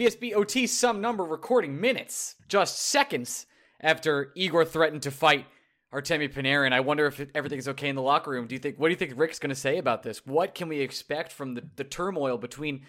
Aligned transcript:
BSBOT 0.00 0.66
some 0.66 1.02
number 1.02 1.24
recording 1.24 1.78
minutes, 1.78 2.36
just 2.48 2.80
seconds 2.80 3.44
after 3.82 4.32
Igor 4.34 4.64
threatened 4.64 5.02
to 5.02 5.10
fight 5.10 5.44
Artemi 5.92 6.32
Panarin. 6.32 6.72
I 6.72 6.80
wonder 6.80 7.04
if 7.04 7.20
everything's 7.34 7.68
okay 7.68 7.90
in 7.90 7.96
the 7.96 8.00
locker 8.00 8.30
room. 8.30 8.46
Do 8.46 8.54
you 8.54 8.58
think? 8.58 8.78
What 8.78 8.88
do 8.88 8.92
you 8.92 8.96
think 8.96 9.12
Rick's 9.14 9.38
going 9.38 9.50
to 9.50 9.54
say 9.54 9.76
about 9.76 10.02
this? 10.02 10.24
What 10.24 10.54
can 10.54 10.68
we 10.68 10.80
expect 10.80 11.32
from 11.32 11.52
the, 11.52 11.64
the 11.76 11.84
turmoil 11.84 12.38
between 12.38 12.86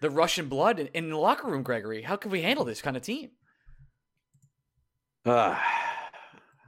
the 0.00 0.08
Russian 0.08 0.48
blood 0.48 0.80
in, 0.80 0.86
in 0.94 1.10
the 1.10 1.18
locker 1.18 1.48
room, 1.48 1.62
Gregory? 1.62 2.00
How 2.00 2.16
can 2.16 2.30
we 2.30 2.40
handle 2.40 2.64
this 2.64 2.80
kind 2.80 2.96
of 2.96 3.02
team? 3.02 3.32
Uh, 5.26 5.58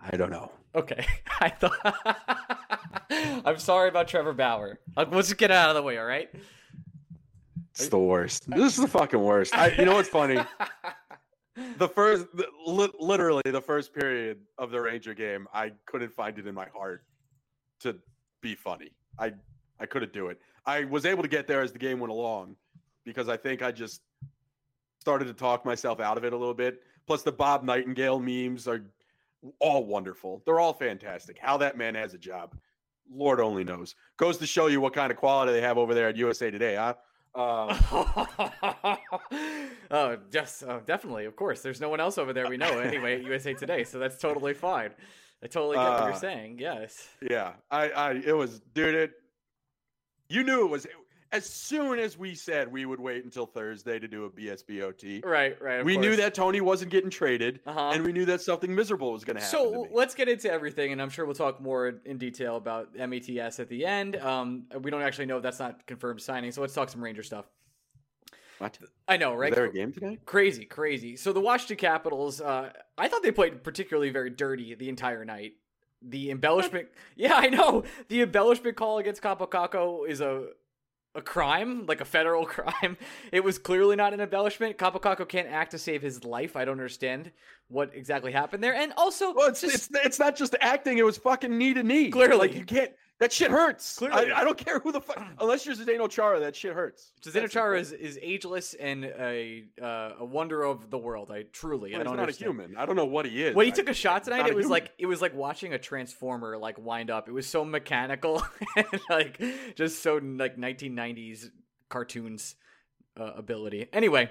I 0.02 0.14
don't 0.18 0.30
know. 0.30 0.52
Okay, 0.74 1.06
I 1.40 1.48
thought. 1.48 1.96
I'm 3.46 3.58
sorry 3.58 3.88
about 3.88 4.08
Trevor 4.08 4.34
Bauer. 4.34 4.78
Let's 4.94 5.28
just 5.28 5.38
get 5.38 5.50
out 5.50 5.70
of 5.70 5.74
the 5.74 5.82
way, 5.82 5.96
all 5.96 6.04
right? 6.04 6.28
It's 7.78 7.88
the 7.88 7.98
worst. 7.98 8.48
This 8.50 8.76
is 8.76 8.82
the 8.82 8.88
fucking 8.88 9.20
worst. 9.20 9.54
I, 9.54 9.68
you 9.72 9.84
know 9.84 9.94
what's 9.94 10.08
funny? 10.08 10.38
the 11.78 11.88
first, 11.88 12.26
li- 12.66 12.92
literally 12.98 13.42
the 13.44 13.60
first 13.60 13.92
period 13.94 14.38
of 14.56 14.70
the 14.70 14.80
Ranger 14.80 15.12
game, 15.12 15.46
I 15.52 15.72
couldn't 15.84 16.14
find 16.14 16.38
it 16.38 16.46
in 16.46 16.54
my 16.54 16.68
heart 16.74 17.04
to 17.80 17.96
be 18.40 18.54
funny. 18.54 18.92
I 19.18 19.32
I 19.78 19.84
couldn't 19.84 20.12
do 20.14 20.28
it. 20.28 20.40
I 20.64 20.84
was 20.84 21.04
able 21.04 21.22
to 21.22 21.28
get 21.28 21.46
there 21.46 21.60
as 21.60 21.72
the 21.72 21.78
game 21.78 22.00
went 22.00 22.10
along 22.10 22.56
because 23.04 23.28
I 23.28 23.36
think 23.36 23.62
I 23.62 23.72
just 23.72 24.00
started 25.00 25.26
to 25.26 25.34
talk 25.34 25.64
myself 25.64 26.00
out 26.00 26.16
of 26.16 26.24
it 26.24 26.32
a 26.32 26.36
little 26.36 26.54
bit. 26.54 26.82
Plus, 27.06 27.22
the 27.22 27.32
Bob 27.32 27.62
Nightingale 27.62 28.18
memes 28.18 28.66
are 28.66 28.84
all 29.60 29.84
wonderful. 29.84 30.42
They're 30.44 30.58
all 30.58 30.72
fantastic. 30.72 31.38
How 31.38 31.56
that 31.58 31.76
man 31.76 31.94
has 31.94 32.14
a 32.14 32.18
job, 32.18 32.56
Lord 33.12 33.38
only 33.38 33.64
knows. 33.64 33.94
Goes 34.16 34.38
to 34.38 34.46
show 34.46 34.66
you 34.66 34.80
what 34.80 34.94
kind 34.94 35.12
of 35.12 35.18
quality 35.18 35.52
they 35.52 35.60
have 35.60 35.78
over 35.78 35.94
there 35.94 36.08
at 36.08 36.16
USA 36.16 36.50
Today, 36.50 36.74
huh? 36.74 36.94
Um, 37.36 37.78
oh, 39.90 40.16
just 40.30 40.62
uh, 40.62 40.80
definitely, 40.86 41.26
of 41.26 41.36
course. 41.36 41.60
There's 41.60 41.82
no 41.82 41.90
one 41.90 42.00
else 42.00 42.16
over 42.16 42.32
there 42.32 42.48
we 42.48 42.56
know 42.56 42.78
anyway 42.80 43.16
at 43.16 43.24
USA 43.24 43.52
Today, 43.52 43.84
so 43.84 43.98
that's 43.98 44.16
totally 44.18 44.54
fine. 44.54 44.92
I 45.42 45.46
totally 45.46 45.76
get 45.76 45.84
uh, 45.84 46.00
what 46.00 46.04
you're 46.06 46.18
saying. 46.18 46.58
Yes. 46.58 47.08
Yeah, 47.20 47.52
I, 47.70 47.90
I, 47.90 48.12
it 48.24 48.34
was, 48.34 48.60
dude. 48.72 48.94
It, 48.94 49.12
you 50.30 50.44
knew 50.44 50.64
it 50.64 50.70
was 50.70 50.86
as 51.36 51.46
soon 51.46 51.98
as 51.98 52.16
we 52.16 52.34
said 52.34 52.70
we 52.72 52.86
would 52.86 52.98
wait 52.98 53.24
until 53.24 53.46
Thursday 53.46 53.98
to 53.98 54.08
do 54.08 54.24
a 54.24 54.30
BSBOT. 54.30 55.24
Right, 55.24 55.60
right. 55.60 55.84
We 55.84 55.94
course. 55.94 56.06
knew 56.06 56.16
that 56.16 56.34
Tony 56.34 56.60
wasn't 56.60 56.90
getting 56.90 57.10
traded, 57.10 57.60
uh-huh. 57.66 57.90
and 57.90 58.04
we 58.04 58.12
knew 58.12 58.24
that 58.24 58.40
something 58.40 58.74
miserable 58.74 59.12
was 59.12 59.24
going 59.24 59.36
to 59.36 59.42
happen. 59.42 59.58
So 59.58 59.88
let's 59.92 60.14
get 60.14 60.28
into 60.28 60.50
everything, 60.50 60.92
and 60.92 61.02
I'm 61.02 61.10
sure 61.10 61.26
we'll 61.26 61.34
talk 61.34 61.60
more 61.60 62.00
in 62.04 62.18
detail 62.18 62.56
about 62.56 62.94
METS 62.96 63.60
at 63.60 63.68
the 63.68 63.84
end. 63.84 64.16
Um, 64.16 64.64
we 64.80 64.90
don't 64.90 65.02
actually 65.02 65.26
know 65.26 65.36
if 65.36 65.42
that's 65.42 65.58
not 65.58 65.86
confirmed 65.86 66.22
signing, 66.22 66.52
so 66.52 66.62
let's 66.62 66.74
talk 66.74 66.88
some 66.88 67.02
Ranger 67.02 67.22
stuff. 67.22 67.46
What? 68.58 68.78
I 69.06 69.18
know, 69.18 69.34
right? 69.34 69.52
Is 69.52 69.56
there 69.56 69.66
a 69.66 69.72
game 69.72 69.92
today? 69.92 70.18
Crazy, 70.24 70.64
crazy. 70.64 71.16
So 71.16 71.32
the 71.32 71.40
Washington 71.40 71.76
Capitals, 71.76 72.40
uh, 72.40 72.70
I 72.96 73.08
thought 73.08 73.22
they 73.22 73.32
played 73.32 73.62
particularly 73.62 74.10
very 74.10 74.30
dirty 74.30 74.74
the 74.74 74.88
entire 74.88 75.24
night. 75.24 75.52
The 76.02 76.30
embellishment, 76.30 76.88
yeah, 77.16 77.34
I 77.34 77.48
know. 77.48 77.84
The 78.08 78.22
embellishment 78.22 78.76
call 78.76 78.98
against 78.98 79.22
Kaapo 79.22 79.48
Kakko 79.48 80.08
is 80.08 80.20
a 80.20 80.48
a 81.16 81.22
crime, 81.22 81.86
like 81.86 82.00
a 82.00 82.04
federal 82.04 82.44
crime. 82.56 82.96
It 83.32 83.42
was 83.42 83.58
clearly 83.58 83.96
not 83.96 84.12
an 84.12 84.20
embellishment. 84.20 84.78
Kaapo 84.78 85.00
Kakko 85.00 85.28
can't 85.28 85.48
act 85.48 85.72
to 85.72 85.78
save 85.78 86.02
his 86.02 86.24
life. 86.24 86.56
I 86.56 86.64
don't 86.64 86.72
understand 86.74 87.32
what 87.68 87.90
exactly 87.94 88.32
happened 88.32 88.62
there. 88.62 88.74
And 88.74 88.92
also, 88.96 89.34
well, 89.34 89.48
it's 89.48 89.60
just, 89.60 89.90
it's, 89.90 90.06
it's 90.06 90.18
not 90.18 90.36
just 90.36 90.54
acting. 90.60 90.98
It 90.98 91.04
was 91.04 91.16
fucking 91.16 91.56
knee 91.56 91.74
to 91.74 91.82
knee. 91.82 92.10
Clearly, 92.10 92.36
like 92.36 92.54
you 92.54 92.64
can't. 92.64 92.92
That 93.18 93.32
shit 93.32 93.50
hurts. 93.50 93.96
Clearly. 93.96 94.30
I, 94.30 94.40
I 94.40 94.44
don't 94.44 94.58
care 94.58 94.78
who 94.78 94.92
the 94.92 95.00
fuck. 95.00 95.22
Unless 95.40 95.64
you're 95.64 95.74
Zdeno 95.74 96.08
Chara, 96.08 96.38
that 96.40 96.54
shit 96.54 96.74
hurts. 96.74 97.12
Zdeno 97.24 97.48
Chara 97.48 97.80
is, 97.80 97.92
is 97.92 98.18
ageless 98.20 98.74
and 98.74 99.04
a 99.04 99.64
uh, 99.80 100.12
a 100.18 100.24
wonder 100.24 100.62
of 100.62 100.90
the 100.90 100.98
world. 100.98 101.30
I 101.30 101.44
truly, 101.50 101.92
well, 101.92 102.00
I 102.00 102.04
don't. 102.04 102.12
He's 102.12 102.16
not 102.16 102.22
understand. 102.22 102.50
a 102.50 102.52
human. 102.52 102.76
I 102.76 102.84
don't 102.84 102.96
know 102.96 103.06
what 103.06 103.24
he 103.24 103.42
is. 103.42 103.54
When 103.56 103.64
he 103.64 103.72
I, 103.72 103.74
took 103.74 103.88
a 103.88 103.94
shot 103.94 104.24
tonight, 104.24 104.46
it 104.46 104.54
was 104.54 104.66
like 104.66 104.92
it 104.98 105.06
was 105.06 105.22
like 105.22 105.34
watching 105.34 105.72
a 105.72 105.78
transformer 105.78 106.58
like 106.58 106.78
wind 106.78 107.10
up. 107.10 107.26
It 107.26 107.32
was 107.32 107.46
so 107.46 107.64
mechanical 107.64 108.42
and 108.76 109.00
like 109.08 109.40
just 109.76 110.02
so 110.02 110.16
like 110.16 110.58
1990s 110.58 111.48
cartoons 111.88 112.56
uh, 113.18 113.32
ability. 113.36 113.88
Anyway, 113.94 114.30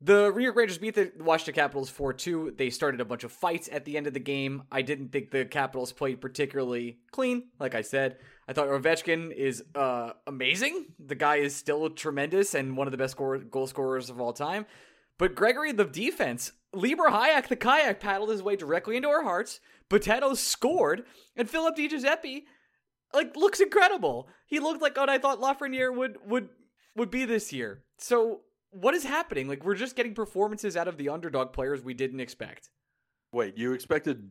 the 0.00 0.32
York 0.36 0.54
Rangers 0.54 0.78
beat 0.78 0.94
the 0.94 1.12
Washington 1.18 1.54
Capitals 1.54 1.90
4 1.90 2.12
2. 2.12 2.54
They 2.56 2.70
started 2.70 3.00
a 3.00 3.04
bunch 3.04 3.24
of 3.24 3.32
fights 3.32 3.68
at 3.70 3.84
the 3.84 3.96
end 3.96 4.06
of 4.06 4.14
the 4.14 4.20
game. 4.20 4.62
I 4.70 4.82
didn't 4.82 5.10
think 5.10 5.30
the 5.30 5.44
Capitals 5.44 5.92
played 5.92 6.20
particularly 6.20 6.98
clean, 7.10 7.48
like 7.58 7.74
I 7.74 7.82
said. 7.82 8.18
I 8.46 8.52
thought 8.52 8.68
Ovechkin 8.68 9.32
is 9.32 9.64
uh, 9.74 10.12
amazing. 10.26 10.86
The 11.04 11.16
guy 11.16 11.36
is 11.36 11.54
still 11.54 11.90
tremendous 11.90 12.54
and 12.54 12.76
one 12.76 12.86
of 12.86 12.92
the 12.92 12.96
best 12.96 13.12
score- 13.12 13.38
goal 13.38 13.66
scorers 13.66 14.08
of 14.08 14.20
all 14.20 14.32
time. 14.32 14.66
But 15.18 15.34
Gregory, 15.34 15.72
the 15.72 15.84
defense, 15.84 16.52
Libor 16.72 17.08
Hajek, 17.10 17.48
the 17.48 17.56
kayak, 17.56 17.98
paddled 17.98 18.30
his 18.30 18.42
way 18.42 18.54
directly 18.54 18.96
into 18.96 19.08
our 19.08 19.24
hearts. 19.24 19.58
Potato 19.88 20.34
scored, 20.34 21.04
and 21.34 21.50
Philip 21.50 21.76
DiGiuseppe, 21.76 22.44
like, 23.12 23.34
looks 23.36 23.58
incredible. 23.58 24.28
He 24.46 24.60
looked 24.60 24.82
like 24.82 24.96
what 24.96 25.08
I 25.08 25.18
thought 25.18 25.40
Lafreniere 25.40 25.94
would 25.94 26.18
would 26.24 26.50
would 26.94 27.10
be 27.10 27.24
this 27.24 27.52
year. 27.52 27.82
So 27.98 28.42
what 28.70 28.94
is 28.94 29.04
happening? 29.04 29.48
Like 29.48 29.64
we're 29.64 29.74
just 29.74 29.96
getting 29.96 30.14
performances 30.14 30.76
out 30.76 30.88
of 30.88 30.96
the 30.96 31.08
underdog 31.08 31.52
players 31.52 31.82
we 31.82 31.94
didn't 31.94 32.20
expect. 32.20 32.70
Wait, 33.32 33.56
you 33.56 33.72
expected 33.72 34.30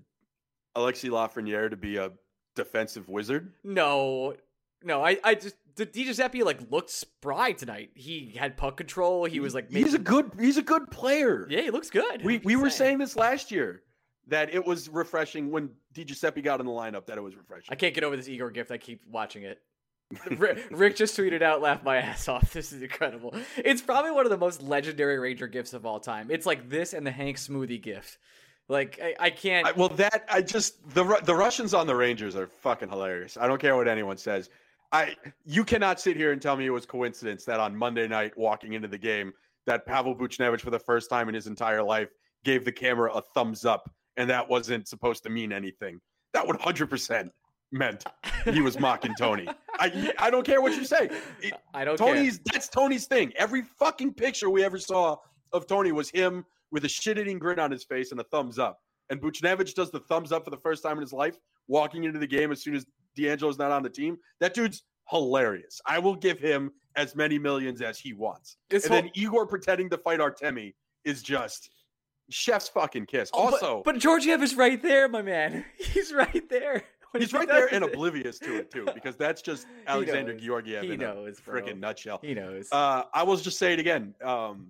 Alexi 0.76 1.10
Lafreniere 1.10 1.70
to 1.70 1.78
be 1.78 1.98
a 1.98 2.12
defensive 2.56 3.10
wizard? 3.10 3.54
No, 3.64 4.36
no. 4.84 5.04
I, 5.04 5.18
I 5.24 5.36
just 5.36 5.56
Di 5.76 5.86
Giuseppe 5.86 6.44
like 6.44 6.72
looked 6.72 6.90
spry 6.90 7.52
tonight. 7.52 7.92
He 7.94 8.36
had 8.38 8.58
puck 8.58 8.78
control. 8.78 9.26
He 9.26 9.40
was 9.40 9.54
like, 9.54 9.72
he's 9.72 9.94
a 9.94 10.00
good, 10.00 10.32
he's 10.40 10.58
a 10.58 10.64
good 10.64 10.90
player. 10.90 11.48
Yeah, 11.50 11.62
he 11.62 11.70
looks 11.70 11.90
good. 11.90 12.24
We 12.24 12.40
we 12.40 12.56
were 12.56 12.70
saying 12.70 12.98
this 12.98 13.16
last 13.16 13.52
year 13.52 13.84
that 14.28 14.54
it 14.54 14.66
was 14.66 14.90
refreshing 14.90 15.52
when 15.52 15.70
Di 15.94 16.04
Giuseppe 16.04 16.42
got 16.42 16.60
in 16.60 16.66
the 16.66 16.72
lineup. 16.72 17.06
That 17.06 17.18
it 17.18 17.22
was 17.22 17.36
refreshing. 17.36 17.70
I 17.72 17.76
can't 17.76 17.94
get 17.94 18.04
over 18.04 18.16
this 18.16 18.28
Igor 18.28 18.52
gift. 18.52 18.72
I 18.72 18.78
keep 18.78 19.02
watching 19.08 19.44
it. 19.44 19.62
Rick 20.30 20.96
just 20.96 21.18
tweeted 21.18 21.42
out, 21.42 21.62
"Laugh 21.62 21.84
my 21.84 21.98
ass 21.98 22.28
off." 22.28 22.54
This 22.58 22.72
is 22.72 22.82
incredible. 22.82 23.36
It's 23.58 23.82
probably 23.82 24.12
one 24.12 24.26
of 24.26 24.30
the 24.30 24.38
most 24.38 24.62
legendary 24.62 25.20
Ranger 25.20 25.48
gifts 25.48 25.74
of 25.74 25.86
all 25.86 26.00
time. 26.00 26.32
It's 26.32 26.46
like 26.46 26.70
this 26.70 26.94
and 26.94 27.06
the 27.06 27.12
Hank 27.12 27.38
smoothie 27.38 27.82
gift. 27.82 28.18
Like 28.70 29.00
I, 29.02 29.16
I 29.20 29.30
can't. 29.30 29.68
I, 29.68 29.72
well, 29.74 29.90
that 29.90 30.26
I 30.30 30.42
just 30.42 30.90
the 30.94 31.20
the 31.24 31.36
Russians 31.36 31.74
on 31.74 31.88
the 31.88 31.96
Rangers 31.96 32.36
are 32.36 32.48
fucking 32.48 32.90
hilarious. 32.90 33.38
I 33.38 33.48
don't 33.48 33.60
care 33.60 33.76
what 33.76 33.88
anyone 33.88 34.18
says. 34.18 34.50
I 34.92 35.16
you 35.46 35.66
cannot 35.66 36.00
sit 36.00 36.16
here 36.16 36.32
and 36.32 36.42
tell 36.42 36.56
me 36.56 36.66
it 36.66 36.72
was 36.72 36.86
coincidence 36.86 37.44
that 37.46 37.60
on 37.60 37.76
Monday 37.76 38.08
night, 38.08 38.38
walking 38.38 38.74
into 38.74 38.88
the 38.88 38.98
game, 38.98 39.34
that 39.66 39.86
Pavel 39.86 40.16
Buchnevich 40.16 40.62
for 40.62 40.72
the 40.72 40.80
first 40.80 41.10
time 41.10 41.28
in 41.28 41.36
his 41.36 41.48
entire 41.48 41.84
life 41.84 42.10
gave 42.44 42.64
the 42.64 42.72
camera 42.72 43.12
a 43.14 43.22
thumbs 43.22 43.66
up, 43.66 43.92
and 44.16 44.30
that 44.30 44.48
wasn't 44.48 44.88
supposed 44.88 45.24
to 45.24 45.30
mean 45.30 45.52
anything. 45.52 46.00
That 46.34 46.48
would 46.48 46.58
100% 46.58 47.30
meant 47.72 48.04
he 48.46 48.62
was 48.62 48.80
mocking 48.80 49.14
Tony. 49.18 49.48
I 49.80 50.12
I 50.20 50.30
don't 50.30 50.46
care 50.46 50.62
what 50.62 50.76
you 50.76 50.86
say. 50.86 51.10
It- 51.42 51.54
I 51.74 51.84
don't 51.86 51.98
Tony's 51.98 52.40
that's 52.40 52.70
Tony's 52.70 53.06
thing. 53.06 53.34
Every 53.36 53.64
fucking 53.80 54.14
picture 54.14 54.50
we 54.50 54.64
ever 54.64 54.80
saw 54.80 55.18
of 55.54 55.68
Tony 55.68 55.92
was 55.92 56.10
him 56.10 56.46
with 56.72 56.86
a 56.86 56.90
shit-eating 56.90 57.40
grin 57.40 57.60
on 57.60 57.72
his 57.72 57.84
face 57.84 58.12
and 58.12 58.20
a 58.20 58.24
thumbs 58.26 58.60
up. 58.60 58.80
And 59.10 59.22
Buchnevich 59.22 59.74
does 59.74 59.90
the 59.92 60.02
thumbs 60.02 60.32
up 60.34 60.44
for 60.44 60.50
the 60.52 60.58
first 60.58 60.84
time 60.84 60.98
in 60.98 61.02
his 61.02 61.14
life, 61.14 61.38
walking 61.68 62.04
into 62.04 62.20
the 62.20 62.28
game 62.28 62.52
as 62.52 62.62
soon 62.62 62.76
as 62.76 62.86
DeAngelo's 63.18 63.58
not 63.58 63.72
on 63.72 63.84
the 63.84 63.90
team. 63.90 64.18
That 64.42 64.54
dude's 64.54 64.84
hilarious. 65.10 65.80
I 65.86 66.00
will 66.00 66.16
give 66.16 66.40
him 66.40 66.72
as 66.98 67.16
many 67.16 67.40
millions 67.40 67.82
as 67.82 67.98
he 67.98 68.12
wants. 68.12 68.58
This 68.70 68.84
and 68.86 68.94
whole- 68.94 69.02
then 69.04 69.12
Igor 69.14 69.48
pretending 69.48 69.90
to 69.92 69.98
fight 69.98 70.20
Artemi 70.20 70.74
is 71.06 71.22
just 71.24 71.70
chef's 72.30 72.68
fucking 72.68 73.06
kiss. 73.06 73.30
Oh, 73.34 73.46
but- 73.46 73.54
also, 73.54 73.82
but, 73.86 73.98
Georgiev 74.00 74.44
is 74.44 74.56
right 74.56 74.82
there, 74.82 75.08
my 75.08 75.22
man. 75.22 75.64
He's 75.78 76.12
right 76.14 76.50
there. 76.50 76.84
He's 77.18 77.34
right 77.34 77.48
there 77.48 77.74
and 77.74 77.84
oblivious 77.84 78.40
to 78.40 78.58
it 78.58 78.72
too, 78.72 78.88
because 78.94 79.16
that's 79.16 79.42
just 79.42 79.68
Alexander 79.88 80.34
knows. 80.34 80.42
Georgiev 80.42 80.84
He 80.84 80.94
in 80.94 81.00
knows, 81.00 81.40
a 81.40 81.42
freaking 81.42 81.80
nutshell. 81.80 82.20
He 82.22 82.34
knows. 82.34 82.70
Uh, 82.72 83.04
I 83.14 83.24
will 83.24 83.38
just 83.38 83.58
say 83.58 83.74
it 83.74 83.80
again. 83.80 84.14
Um, 84.24 84.68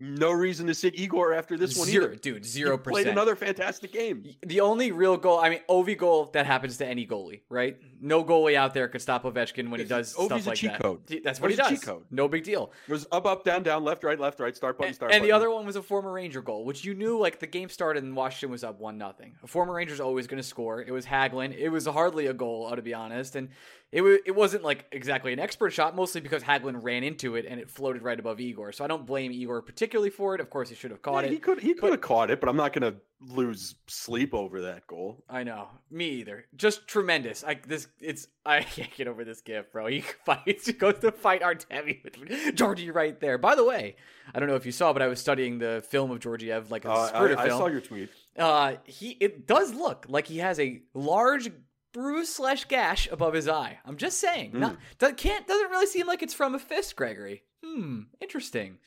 no 0.00 0.32
reason 0.32 0.66
to 0.66 0.74
sit 0.74 0.94
Igor 0.98 1.34
after 1.34 1.56
this 1.58 1.76
one 1.76 1.86
zero, 1.86 2.06
either. 2.06 2.16
dude, 2.16 2.44
He 2.44 2.50
zero 2.50 2.78
Played 2.78 3.06
another 3.06 3.36
fantastic 3.36 3.92
game. 3.92 4.24
The 4.44 4.60
only 4.60 4.92
real 4.92 5.16
goal, 5.16 5.38
I 5.38 5.50
mean, 5.50 5.60
Ovi 5.68 5.96
goal 5.96 6.30
that 6.32 6.46
happens 6.46 6.78
to 6.78 6.86
any 6.86 7.06
goalie, 7.06 7.42
right? 7.50 7.76
No 8.00 8.24
goalie 8.24 8.54
out 8.54 8.72
there 8.72 8.88
could 8.88 9.02
stop 9.02 9.24
Ovechkin 9.24 9.68
when 9.70 9.78
he 9.80 9.86
does 9.86 10.14
Ovi's 10.14 10.26
stuff 10.26 10.46
a 10.46 10.48
like 10.48 10.56
cheat 10.58 10.72
that. 10.72 10.80
code. 10.80 11.00
That's 11.22 11.40
what 11.40 11.50
he 11.50 11.56
Ovi's 11.56 11.58
a 11.58 11.62
does. 11.62 11.70
cheat 11.80 11.82
code. 11.82 12.04
No 12.10 12.28
big 12.28 12.44
deal. 12.44 12.72
It 12.88 12.92
was 12.92 13.06
up, 13.12 13.26
up, 13.26 13.44
down, 13.44 13.62
down, 13.62 13.84
left, 13.84 14.02
right, 14.02 14.18
left, 14.18 14.40
right, 14.40 14.56
start 14.56 14.78
button, 14.78 14.88
And, 14.88 14.96
start 14.96 15.12
and 15.12 15.22
the 15.24 15.32
other 15.32 15.50
one 15.50 15.66
was 15.66 15.76
a 15.76 15.82
former 15.82 16.10
Ranger 16.12 16.40
goal, 16.40 16.64
which 16.64 16.84
you 16.84 16.94
knew 16.94 17.18
like 17.18 17.38
the 17.38 17.46
game 17.46 17.68
started 17.68 18.02
and 18.02 18.16
Washington 18.16 18.50
was 18.50 18.64
up 18.64 18.80
one 18.80 18.96
nothing. 18.96 19.34
A 19.42 19.46
former 19.46 19.74
Ranger's 19.74 20.00
always 20.00 20.26
going 20.26 20.40
to 20.42 20.48
score. 20.48 20.80
It 20.82 20.90
was 20.92 21.04
Hagelin. 21.04 21.54
It 21.56 21.68
was 21.68 21.84
hardly 21.86 22.26
a 22.26 22.32
goal, 22.34 22.68
uh, 22.72 22.76
to 22.76 22.82
be 22.82 22.94
honest, 22.94 23.36
and 23.36 23.50
it 23.92 24.02
was 24.02 24.18
it 24.24 24.34
wasn't 24.36 24.62
like 24.62 24.86
exactly 24.92 25.32
an 25.32 25.38
expert 25.40 25.70
shot, 25.70 25.96
mostly 25.96 26.20
because 26.20 26.42
Hagelin 26.42 26.82
ran 26.82 27.02
into 27.02 27.34
it 27.36 27.44
and 27.48 27.58
it 27.60 27.68
floated 27.70 28.02
right 28.02 28.18
above 28.18 28.38
Igor. 28.40 28.72
So 28.72 28.84
I 28.84 28.86
don't 28.86 29.04
blame 29.06 29.32
Igor 29.32 29.62
particularly 29.62 30.10
for 30.10 30.34
it. 30.34 30.40
Of 30.40 30.48
course, 30.50 30.68
he 30.68 30.74
should 30.76 30.90
have 30.92 31.02
caught 31.02 31.24
Yeah, 31.24 31.30
it. 31.30 31.32
he 31.32 31.38
could 31.38 31.60
he 31.60 31.74
could 31.74 31.90
have 31.90 32.00
caught 32.00 32.30
it, 32.30 32.38
but 32.40 32.48
I'm 32.48 32.56
not 32.56 32.72
gonna 32.72 32.94
lose 33.20 33.74
sleep 33.88 34.32
over 34.32 34.62
that 34.62 34.86
goal. 34.86 35.24
I 35.28 35.42
know. 35.42 35.68
Me 35.90 36.08
either. 36.08 36.46
Just 36.56 36.86
tremendous. 36.86 37.42
Like 37.42 37.66
this 37.66 37.88
it's 38.00 38.28
I 38.46 38.62
can't 38.76 38.94
get 38.94 39.08
over 39.08 39.24
this 39.24 39.40
gift, 39.40 39.72
bro. 39.72 39.86
He 39.88 40.00
fights 40.24 40.66
he 40.66 40.72
goes 40.72 40.98
to 41.00 41.10
fight 41.10 41.42
Artemi 41.42 42.02
with 42.04 42.54
Georgie 42.54 42.90
right 42.92 43.18
there. 43.20 43.38
By 43.38 43.56
the 43.56 43.64
way, 43.64 43.96
I 44.32 44.38
don't 44.38 44.48
know 44.48 44.54
if 44.54 44.64
you 44.66 44.72
saw, 44.72 44.92
but 44.92 45.02
I 45.02 45.08
was 45.08 45.20
studying 45.20 45.58
the 45.58 45.82
film 45.88 46.12
of 46.12 46.20
Georgiev, 46.20 46.70
like 46.70 46.84
a 46.84 46.90
Uh, 46.92 47.10
I, 47.12 47.24
I 47.42 47.46
film. 47.48 47.58
saw 47.58 47.66
your 47.66 47.80
tweet. 47.80 48.08
uh 48.38 48.74
he 48.84 49.16
it 49.20 49.48
does 49.48 49.74
look 49.74 50.06
like 50.08 50.28
he 50.28 50.38
has 50.38 50.60
a 50.60 50.80
large 50.94 51.50
bruise 51.92 52.28
slash 52.28 52.64
gash 52.66 53.08
above 53.10 53.34
his 53.34 53.48
eye. 53.48 53.78
I'm 53.84 53.96
just 53.96 54.18
saying. 54.18 54.52
Not 54.54 54.76
that 54.98 55.16
can't 55.16 55.46
doesn't 55.46 55.70
really 55.70 55.86
seem 55.86 56.06
like 56.06 56.22
it's 56.22 56.34
from 56.34 56.54
a 56.54 56.58
fist, 56.58 56.96
Gregory. 56.96 57.42
Hmm. 57.64 58.02
Interesting. 58.20 58.78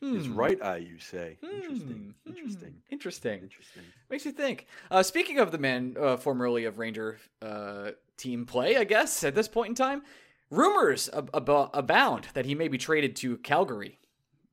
Hmm. 0.00 0.14
His 0.14 0.28
right 0.28 0.62
eye, 0.62 0.76
you 0.76 0.98
say? 0.98 1.38
Hmm, 1.44 1.54
Interesting. 1.56 2.14
hmm, 2.24 2.30
Interesting. 2.30 2.74
Interesting. 2.90 3.42
Interesting. 3.42 3.82
Makes 4.10 4.24
you 4.26 4.32
think. 4.32 4.66
Uh, 4.90 5.02
speaking 5.02 5.38
of 5.38 5.50
the 5.50 5.58
man 5.58 5.96
uh, 5.98 6.16
formerly 6.16 6.64
of 6.66 6.78
Ranger 6.78 7.18
uh, 7.42 7.90
team 8.16 8.46
play, 8.46 8.76
I 8.76 8.84
guess 8.84 9.24
at 9.24 9.34
this 9.34 9.48
point 9.48 9.70
in 9.70 9.74
time, 9.74 10.02
rumors 10.50 11.08
ab- 11.12 11.30
ab- 11.34 11.70
abound 11.74 12.28
that 12.34 12.46
he 12.46 12.54
may 12.54 12.68
be 12.68 12.78
traded 12.78 13.16
to 13.16 13.38
Calgary. 13.38 13.97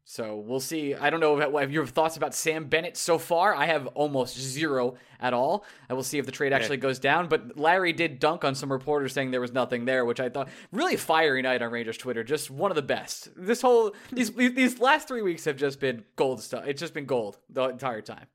So 0.07 0.37
we'll 0.37 0.59
see. 0.59 0.93
I 0.93 1.09
don't 1.09 1.19
know 1.19 1.39
if, 1.39 1.63
if 1.63 1.71
your 1.71 1.87
thoughts 1.87 2.15
about 2.15 2.35
Sam 2.35 2.65
Bennett 2.65 2.95
so 2.95 3.17
far. 3.17 3.55
I 3.55 3.65
have 3.65 3.87
almost 3.87 4.39
zero 4.39 4.97
at 5.19 5.33
all. 5.33 5.65
I 5.89 5.95
will 5.95 6.03
see 6.03 6.19
if 6.19 6.27
the 6.27 6.31
trade 6.31 6.53
actually 6.53 6.77
goes 6.77 6.99
down. 6.99 7.27
But 7.27 7.57
Larry 7.57 7.91
did 7.91 8.19
dunk 8.19 8.45
on 8.45 8.53
some 8.53 8.71
reporters 8.71 9.13
saying 9.13 9.31
there 9.31 9.41
was 9.41 9.51
nothing 9.51 9.85
there, 9.85 10.05
which 10.05 10.19
I 10.19 10.29
thought 10.29 10.49
really 10.71 10.95
fiery 10.95 11.41
night 11.41 11.63
on 11.63 11.71
Rangers 11.71 11.97
Twitter. 11.97 12.23
Just 12.23 12.51
one 12.51 12.69
of 12.69 12.75
the 12.75 12.83
best. 12.83 13.29
This 13.35 13.63
whole 13.63 13.95
these 14.11 14.31
these 14.31 14.79
last 14.79 15.07
three 15.07 15.23
weeks 15.23 15.43
have 15.45 15.57
just 15.57 15.79
been 15.79 16.05
gold 16.15 16.39
stuff. 16.39 16.65
It's 16.67 16.79
just 16.79 16.93
been 16.93 17.05
gold 17.05 17.39
the 17.49 17.69
entire 17.69 18.01
time. 18.01 18.27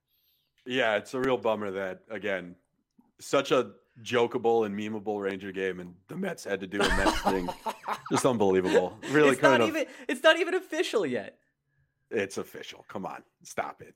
Yeah, 0.67 0.97
it's 0.97 1.15
a 1.15 1.21
real 1.21 1.37
bummer 1.37 1.71
that 1.71 2.01
again, 2.11 2.57
such 3.21 3.53
a 3.53 3.71
jokeable 4.03 4.67
and 4.67 4.77
memeable 4.77 5.21
Ranger 5.23 5.53
game, 5.53 5.79
and 5.79 5.95
the 6.09 6.17
Mets 6.17 6.43
had 6.43 6.59
to 6.61 6.67
do 6.67 6.81
a 6.81 6.89
Mets 6.89 7.21
thing. 7.21 7.49
Just 8.11 8.27
unbelievable. 8.27 8.99
Really 9.11 9.31
it's 9.31 9.43
not 9.43 9.51
kind 9.51 9.63
of. 9.63 9.69
even 9.69 9.87
it's 10.09 10.23
not 10.23 10.39
even 10.39 10.55
official 10.55 11.07
yet. 11.07 11.39
It's 12.11 12.39
official. 12.39 12.85
Come 12.89 13.07
on, 13.07 13.23
stop 13.43 13.83
it. 13.83 13.95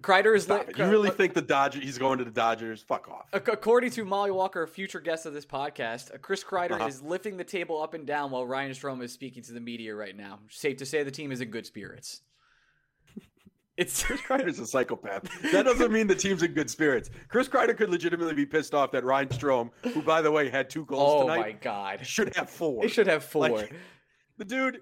Kreider 0.00 0.34
is 0.34 0.42
Stop 0.44 0.66
li- 0.66 0.72
it. 0.72 0.78
You 0.78 0.86
really 0.90 1.10
think 1.10 1.34
the 1.34 1.40
Dodgers? 1.42 1.84
He's 1.84 1.98
going 1.98 2.18
to 2.18 2.24
the 2.24 2.30
Dodgers? 2.32 2.82
Fuck 2.82 3.08
off. 3.08 3.26
According 3.32 3.90
to 3.92 4.04
Molly 4.04 4.32
Walker, 4.32 4.62
a 4.64 4.66
future 4.68 4.98
guest 4.98 5.24
of 5.24 5.32
this 5.34 5.46
podcast, 5.46 6.12
uh, 6.12 6.18
Chris 6.18 6.42
Kreider 6.42 6.72
Uh-huh. 6.72 6.86
is 6.86 7.00
lifting 7.00 7.36
the 7.36 7.44
table 7.44 7.80
up 7.80 7.94
and 7.94 8.04
down 8.04 8.32
while 8.32 8.44
Ryan 8.44 8.72
Strome 8.72 9.02
is 9.04 9.12
speaking 9.12 9.44
to 9.44 9.52
the 9.52 9.60
media 9.60 9.94
right 9.94 10.16
now. 10.16 10.40
Safe 10.48 10.78
to 10.78 10.86
say 10.86 11.04
the 11.04 11.12
team 11.12 11.30
is 11.30 11.40
in 11.40 11.50
good 11.50 11.64
spirits. 11.66 12.22
It's 13.76 14.04
Chris 14.04 14.20
Kreider's 14.20 14.60
a 14.60 14.66
psychopath. 14.68 15.24
That 15.50 15.64
doesn't 15.64 15.90
mean 15.90 16.06
the 16.06 16.14
team's 16.14 16.44
in 16.44 16.52
good 16.52 16.70
spirits. 16.70 17.10
Chris 17.26 17.48
Kreider 17.48 17.76
could 17.76 17.90
legitimately 17.90 18.34
be 18.34 18.46
pissed 18.46 18.72
off 18.72 18.92
that 18.92 19.02
Ryan 19.02 19.26
Strome, 19.30 19.70
who 19.92 20.00
by 20.00 20.22
the 20.22 20.30
way 20.30 20.48
had 20.48 20.70
two 20.70 20.84
goals 20.84 21.12
oh 21.12 21.22
tonight, 21.22 21.40
my 21.40 21.52
god, 21.52 22.06
should 22.06 22.36
have 22.36 22.48
four. 22.48 22.82
they 22.82 22.88
should 22.88 23.08
have 23.08 23.24
four. 23.24 23.48
Like, 23.48 23.72
the 24.38 24.44
dude, 24.44 24.80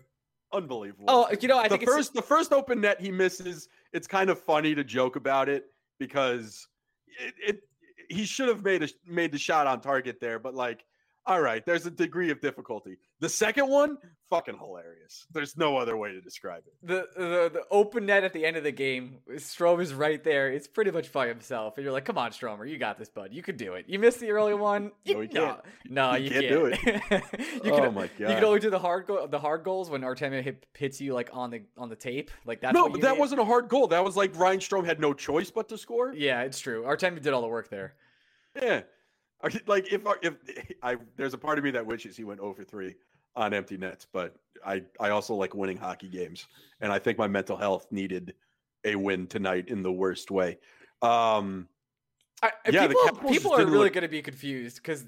unbelievable. 0.53 1.05
oh, 1.09 1.29
you 1.41 1.49
know, 1.49 1.59
I 1.59 1.69
the 1.69 1.79
think 1.79 1.89
first 1.89 2.15
the 2.15 2.23
first 2.23 2.53
open 2.53 2.81
net 2.81 3.01
he 3.01 3.11
misses. 3.11 3.69
It's 3.93 4.07
kind 4.07 4.31
of 4.31 4.39
funny 4.39 4.75
to 4.75 4.85
joke 4.85 5.17
about 5.17 5.49
it 5.49 5.67
because 5.99 6.67
it, 7.07 7.35
it 7.47 7.61
he 8.09 8.25
should 8.25 8.49
have 8.49 8.63
made 8.63 8.83
a 8.83 8.89
made 9.07 9.33
the 9.33 9.39
shot 9.39 9.67
on 9.67 9.81
target 9.81 10.21
there, 10.21 10.39
but 10.39 10.55
like, 10.55 10.85
all 11.25 11.41
right, 11.41 11.65
there's 11.65 11.87
a 11.87 11.91
degree 11.91 12.31
of 12.31 12.41
difficulty. 12.41 12.99
The 13.21 13.29
second 13.29 13.69
one, 13.69 13.97
fucking 14.29 14.59
hilarious. 14.59 15.25
There's 15.33 15.57
no 15.57 15.77
other 15.77 15.97
way 15.97 16.11
to 16.13 16.21
describe 16.21 16.65
it. 16.67 16.75
the, 16.83 17.07
the 17.17 17.51
the 17.53 17.63
open 17.71 18.07
net 18.07 18.25
at 18.25 18.33
the 18.33 18.45
end 18.45 18.57
of 18.57 18.65
the 18.65 18.73
game. 18.73 19.19
Strome 19.35 19.81
is 19.81 19.95
right 19.95 20.23
there. 20.25 20.51
It's 20.51 20.67
pretty 20.67 20.91
much 20.91 21.13
by 21.13 21.29
himself, 21.29 21.77
and 21.77 21.85
you're 21.85 21.93
like, 21.93 22.05
"Come 22.05 22.19
on, 22.19 22.33
Stromer, 22.33 22.65
you 22.69 22.77
got 22.79 22.99
this, 22.99 23.09
bud. 23.09 23.29
You 23.33 23.41
can 23.43 23.57
do 23.57 23.75
it. 23.75 23.85
You 23.89 24.01
missed 24.01 24.19
the 24.19 24.31
early 24.33 24.55
one. 24.55 24.91
You, 25.05 25.15
No, 25.15 25.21
no, 25.23 25.29
can't. 25.29 25.61
no, 25.89 26.13
He 26.15 26.25
you 26.25 26.31
can't 26.31 26.49
do 26.49 26.67
it. 26.67 26.79
you 27.65 27.73
Oh 27.73 27.77
can, 27.81 27.95
my 27.95 28.05
You 28.19 28.27
can 28.27 28.45
only 28.45 28.59
do 28.61 28.71
the 28.71 28.79
hard 28.81 29.07
go- 29.07 29.27
the 29.29 29.39
hard 29.39 29.63
goals 29.63 29.91
when 29.91 30.01
Artemia 30.01 30.43
hit, 30.43 30.67
hits 30.75 31.01
you 31.01 31.15
like 31.15 31.31
on 31.33 31.51
the 31.51 31.63
on 31.79 31.89
the 31.89 31.97
tape. 31.97 32.31
Like 32.45 32.61
that's 32.63 32.75
no, 32.75 32.89
but 32.89 33.01
that 33.03 33.17
wasn't 33.19 33.41
a 33.41 33.45
hard 33.45 33.69
goal. 33.69 33.87
That 33.89 34.05
was 34.05 34.17
like 34.17 34.37
Ryan 34.37 34.59
Strome 34.59 34.87
had 34.87 34.99
no 34.99 35.13
choice 35.15 35.51
but 35.53 35.69
to 35.69 35.79
score. 35.79 36.13
Yeah, 36.15 36.43
it's 36.43 36.59
true. 36.59 36.83
Artemia 36.83 37.23
did 37.23 37.33
all 37.33 37.43
the 37.43 37.47
work 37.49 37.69
there. 37.71 37.95
Yeah. 38.61 38.83
You- 39.51 39.61
Like 39.67 39.93
if 39.93 40.03
if 40.23 40.35
I 40.83 40.97
there's 41.17 41.35
a 41.35 41.39
part 41.39 41.59
of 41.59 41.65
me 41.65 41.71
that 41.73 41.85
wishes 41.85 42.17
he 42.17 42.25
went 42.25 42.41
0 42.41 42.55
for 42.55 42.65
3 42.65 42.95
on 43.35 43.55
empty 43.55 43.77
nets, 43.77 44.07
but 44.13 44.37
I 44.65 44.83
I 45.01 45.11
also 45.11 45.35
like 45.35 45.55
winning 45.55 45.77
hockey 45.77 46.09
games, 46.09 46.47
and 46.81 46.93
I 46.93 46.99
think 46.99 47.19
my 47.19 47.27
mental 47.29 47.57
health 47.57 47.87
needed 47.91 48.35
a 48.85 48.95
win 48.97 49.27
tonight 49.27 49.69
in 49.69 49.83
the 49.83 49.93
worst 49.93 50.31
way. 50.31 50.59
Um, 51.01 51.69
I, 52.43 52.53
Yeah, 52.71 52.89
people 52.89 53.31
people 53.31 53.53
are 53.55 53.65
really 53.65 53.79
look- 53.79 53.93
going 53.93 54.03
to 54.03 54.09
be 54.09 54.23
confused 54.23 54.77
because 54.77 55.07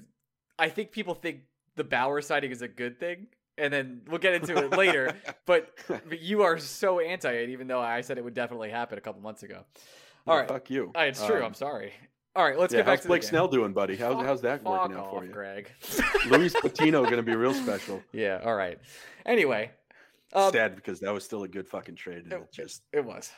I 0.57 0.69
think 0.69 0.91
people 0.91 1.13
think 1.13 1.41
the 1.75 1.83
Bauer 1.83 2.21
sighting 2.21 2.51
is 2.51 2.61
a 2.61 2.67
good 2.67 2.99
thing, 2.99 3.27
and 3.57 3.71
then 3.73 4.01
we'll 4.07 4.19
get 4.19 4.33
into 4.33 4.57
it 4.57 4.71
later. 4.71 5.13
But, 5.45 5.77
but 5.87 6.19
you 6.21 6.41
are 6.41 6.57
so 6.57 6.99
anti 6.99 7.31
it, 7.31 7.49
even 7.49 7.67
though 7.67 7.79
I 7.79 8.01
said 8.01 8.17
it 8.17 8.23
would 8.23 8.33
definitely 8.33 8.71
happen 8.71 8.97
a 8.97 9.01
couple 9.01 9.21
months 9.21 9.43
ago. 9.43 9.63
All 10.25 10.33
yeah, 10.33 10.39
right, 10.39 10.49
fuck 10.49 10.69
you. 10.71 10.91
Uh, 10.97 11.01
it's 11.01 11.23
true. 11.23 11.37
Um, 11.37 11.43
I'm 11.43 11.53
sorry. 11.53 11.93
All 12.35 12.43
right, 12.43 12.57
let's 12.59 12.73
yeah, 12.73 12.79
get 12.79 12.85
back 12.85 13.01
to 13.01 13.07
Blake 13.07 13.21
the 13.21 13.25
game. 13.27 13.29
Snell 13.29 13.47
doing, 13.47 13.71
buddy? 13.73 13.95
How's 13.95 14.15
Fuck- 14.15 14.25
how's 14.25 14.41
that 14.41 14.63
working 14.63 14.95
fuck 14.95 15.05
out 15.05 15.09
for 15.11 15.17
off, 15.19 15.23
you? 15.25 15.31
Greg? 15.31 15.71
Luis 16.29 16.53
Patino 16.61 17.03
going 17.03 17.15
to 17.17 17.23
be 17.23 17.35
real 17.35 17.53
special. 17.53 18.01
yeah. 18.11 18.41
All 18.43 18.55
right. 18.55 18.77
Anyway, 19.25 19.71
um, 20.33 20.51
Sad 20.51 20.75
because 20.75 20.99
that 20.99 21.13
was 21.13 21.23
still 21.23 21.43
a 21.43 21.47
good 21.47 21.67
fucking 21.67 21.95
trade, 21.95 22.23
and 22.23 22.33
it, 22.33 22.35
it 22.41 22.51
just 22.51 22.81
it 22.91 23.05
was. 23.05 23.31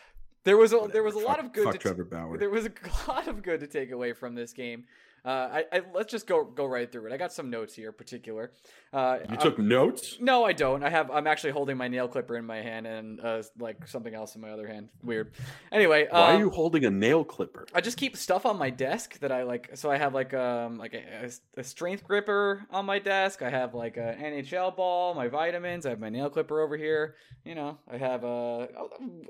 There 0.45 0.57
was 0.57 0.73
a 0.73 0.87
there 0.91 1.03
was 1.03 1.13
a 1.15 1.17
Whatever. 1.17 1.27
lot 1.27 1.37
Fuck- 1.37 1.45
of 1.45 1.53
good. 1.53 1.63
fuck 1.65 1.73
to- 1.73 1.79
Trevor 1.79 2.05
Bauer. 2.05 2.37
There 2.37 2.49
was 2.49 2.65
a 2.65 2.71
lot 3.07 3.27
of 3.27 3.43
good 3.43 3.59
to 3.59 3.67
take 3.67 3.91
away 3.91 4.13
from 4.13 4.33
this 4.33 4.51
game. 4.53 4.85
Uh, 5.25 5.29
I, 5.29 5.65
I 5.71 5.81
let's 5.93 6.11
just 6.11 6.27
go 6.27 6.45
go 6.45 6.65
right 6.65 6.89
through 6.91 7.07
it. 7.07 7.13
I 7.13 7.17
got 7.17 7.33
some 7.33 7.49
notes 7.49 7.73
here, 7.73 7.91
particular. 7.91 8.51
Uh, 8.93 9.19
you 9.21 9.29
I'm- 9.31 9.39
took 9.39 9.59
notes. 9.59 10.17
No, 10.19 10.45
I 10.45 10.53
don't. 10.53 10.83
I 10.83 10.89
have. 10.89 11.11
I'm 11.11 11.27
actually 11.27 11.51
holding 11.51 11.77
my 11.77 11.87
nail 11.87 12.07
clipper 12.07 12.37
in 12.37 12.45
my 12.45 12.57
hand 12.57 12.87
and 12.87 13.19
uh, 13.19 13.43
like 13.59 13.87
something 13.87 14.13
else 14.13 14.35
in 14.35 14.41
my 14.41 14.51
other 14.51 14.67
hand. 14.67 14.89
Weird. 15.03 15.33
Anyway, 15.71 16.07
Why 16.09 16.29
um, 16.29 16.35
are 16.35 16.39
you 16.39 16.49
holding 16.49 16.85
a 16.85 16.89
nail 16.89 17.23
clipper? 17.23 17.65
I 17.73 17.81
just 17.81 17.97
keep 17.97 18.15
stuff 18.15 18.45
on 18.45 18.57
my 18.57 18.69
desk 18.69 19.19
that 19.19 19.31
I 19.31 19.43
like. 19.43 19.71
So 19.75 19.91
I 19.91 19.97
have 19.97 20.13
like 20.13 20.33
um 20.33 20.77
like 20.77 20.93
a, 20.93 21.29
a 21.57 21.63
strength 21.63 22.03
gripper 22.03 22.65
on 22.71 22.85
my 22.85 22.99
desk. 22.99 23.41
I 23.41 23.49
have 23.49 23.73
like 23.73 23.97
a 23.97 24.15
NHL 24.19 24.75
ball, 24.75 25.13
my 25.13 25.27
vitamins. 25.27 25.85
I 25.85 25.89
have 25.89 25.99
my 25.99 26.09
nail 26.09 26.29
clipper 26.29 26.61
over 26.61 26.77
here. 26.77 27.15
You 27.43 27.55
know, 27.55 27.77
I 27.91 27.97
have 27.97 28.23
uh, 28.23 28.67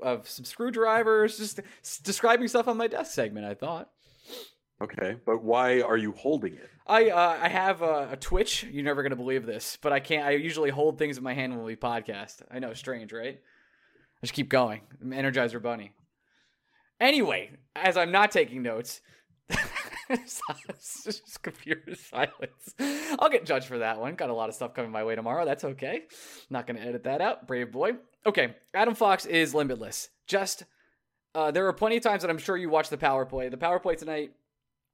uh 0.02 0.18
some 0.24 0.44
screwdrivers. 0.44 1.38
Just 1.38 1.60
describing 2.02 2.48
stuff 2.48 2.68
on 2.68 2.76
my 2.76 2.86
desk 2.86 3.12
segment. 3.12 3.46
I 3.46 3.54
thought. 3.54 3.90
Okay, 4.80 5.16
but 5.26 5.42
why 5.42 5.80
are 5.80 5.96
you 5.96 6.12
holding 6.12 6.54
it? 6.54 6.70
I 6.86 7.10
uh, 7.10 7.38
I 7.42 7.48
have 7.48 7.82
a, 7.82 8.10
a 8.12 8.16
Twitch. 8.16 8.64
You're 8.64 8.84
never 8.84 9.02
gonna 9.02 9.16
believe 9.16 9.44
this, 9.44 9.76
but 9.80 9.92
I 9.92 10.00
can't. 10.00 10.26
I 10.26 10.30
usually 10.30 10.70
hold 10.70 10.98
things 10.98 11.18
in 11.18 11.24
my 11.24 11.34
hand 11.34 11.56
when 11.56 11.64
we 11.64 11.74
podcast. 11.74 12.42
I 12.50 12.60
know, 12.60 12.72
strange, 12.74 13.12
right? 13.12 13.40
I 13.40 14.20
just 14.22 14.34
keep 14.34 14.48
going. 14.48 14.82
I'm 15.02 15.10
Energizer 15.10 15.60
Bunny. 15.60 15.92
Anyway, 17.00 17.50
as 17.76 17.96
I'm 17.96 18.12
not 18.12 18.30
taking 18.30 18.62
notes, 18.62 19.00
just 20.08 21.42
computer 21.42 21.94
silence. 21.94 22.74
I'll 23.18 23.28
get 23.28 23.46
judged 23.46 23.66
for 23.66 23.78
that 23.78 24.00
one. 24.00 24.14
Got 24.14 24.30
a 24.30 24.34
lot 24.34 24.48
of 24.48 24.54
stuff 24.54 24.74
coming 24.74 24.90
my 24.90 25.04
way 25.04 25.14
tomorrow. 25.14 25.44
That's 25.44 25.64
okay. 25.64 26.02
Not 26.50 26.66
to 26.68 26.80
edit 26.80 27.04
that 27.04 27.20
out. 27.20 27.46
Brave 27.46 27.72
boy. 27.72 27.92
Okay, 28.26 28.54
Adam 28.74 28.94
Fox 28.94 29.26
is 29.26 29.54
limitless. 29.54 30.08
Just 30.26 30.64
uh, 31.34 31.50
there 31.50 31.66
are 31.66 31.72
plenty 31.72 31.96
of 31.96 32.02
times 32.02 32.22
that 32.22 32.30
I'm 32.30 32.38
sure 32.38 32.56
you 32.56 32.70
watch 32.70 32.88
the 32.88 32.98
power 32.98 33.24
play. 33.24 33.48
The 33.48 33.56
power 33.56 33.78
play 33.78 33.94
tonight, 33.94 34.32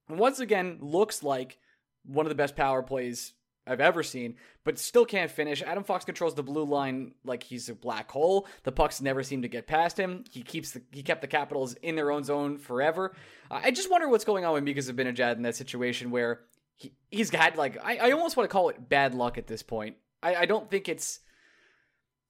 once 0.09 0.39
again, 0.39 0.77
looks 0.81 1.23
like 1.23 1.57
one 2.05 2.25
of 2.25 2.29
the 2.29 2.35
best 2.35 2.55
power 2.55 2.83
plays 2.83 3.33
I've 3.67 3.81
ever 3.81 4.03
seen, 4.03 4.35
but 4.63 4.77
still 4.77 5.05
can't 5.05 5.31
finish. 5.31 5.63
Adam 5.63 5.83
Fox 5.83 6.05
controls 6.05 6.35
the 6.35 6.43
blue 6.43 6.65
line 6.65 7.13
like 7.23 7.41
he's 7.41 7.67
a 7.69 7.73
black 7.75 8.11
hole. 8.11 8.47
The 8.63 8.71
pucks 8.71 9.01
never 9.01 9.23
seem 9.23 9.41
to 9.41 9.47
get 9.47 9.65
past 9.65 9.97
him. 9.99 10.23
He 10.29 10.43
keeps 10.43 10.71
the 10.71 10.83
he 10.91 11.01
kept 11.01 11.21
the 11.21 11.27
Capitals 11.27 11.73
in 11.75 11.95
their 11.95 12.11
own 12.11 12.23
zone 12.23 12.57
forever. 12.57 13.15
Uh, 13.49 13.61
I 13.63 13.71
just 13.71 13.89
wonder 13.89 14.07
what's 14.07 14.25
going 14.25 14.45
on 14.45 14.53
with 14.53 14.63
Mika 14.63 14.81
Zibanejad 14.81 15.37
in 15.37 15.41
that 15.43 15.55
situation 15.55 16.11
where 16.11 16.41
he, 16.75 16.93
he's 17.09 17.31
had 17.31 17.57
like 17.57 17.83
I, 17.83 17.97
I 17.97 18.11
almost 18.11 18.37
want 18.37 18.47
to 18.49 18.53
call 18.53 18.69
it 18.69 18.89
bad 18.89 19.15
luck 19.15 19.37
at 19.37 19.47
this 19.47 19.63
point. 19.63 19.95
I, 20.21 20.35
I 20.35 20.45
don't 20.45 20.69
think 20.69 20.87
it's 20.87 21.21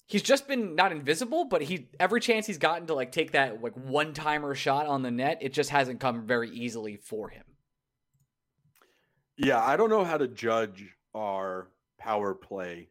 he's 0.08 0.24
just 0.24 0.48
been 0.48 0.76
not 0.76 0.94
invisible, 0.94 1.46
but 1.46 1.62
he 1.62 1.90
every 2.00 2.22
chance 2.22 2.48
he's 2.48 2.58
gotten 2.58 2.88
to 2.88 2.94
like 2.94 3.12
take 3.12 3.32
that 3.32 3.62
like 3.62 3.76
one 3.76 4.14
timer 4.14 4.56
shot 4.56 4.88
on 4.88 5.02
the 5.02 5.12
net, 5.12 5.40
it 5.42 5.52
just 5.52 5.70
hasn't 5.70 6.00
come 6.00 6.26
very 6.26 6.50
easily 6.50 6.96
for 6.96 7.28
him. 7.28 7.44
Yeah, 9.38 9.64
I 9.64 9.76
don't 9.76 9.90
know 9.90 10.04
how 10.04 10.18
to 10.18 10.28
judge 10.28 10.86
our 11.14 11.70
power 12.00 12.34
play 12.34 12.90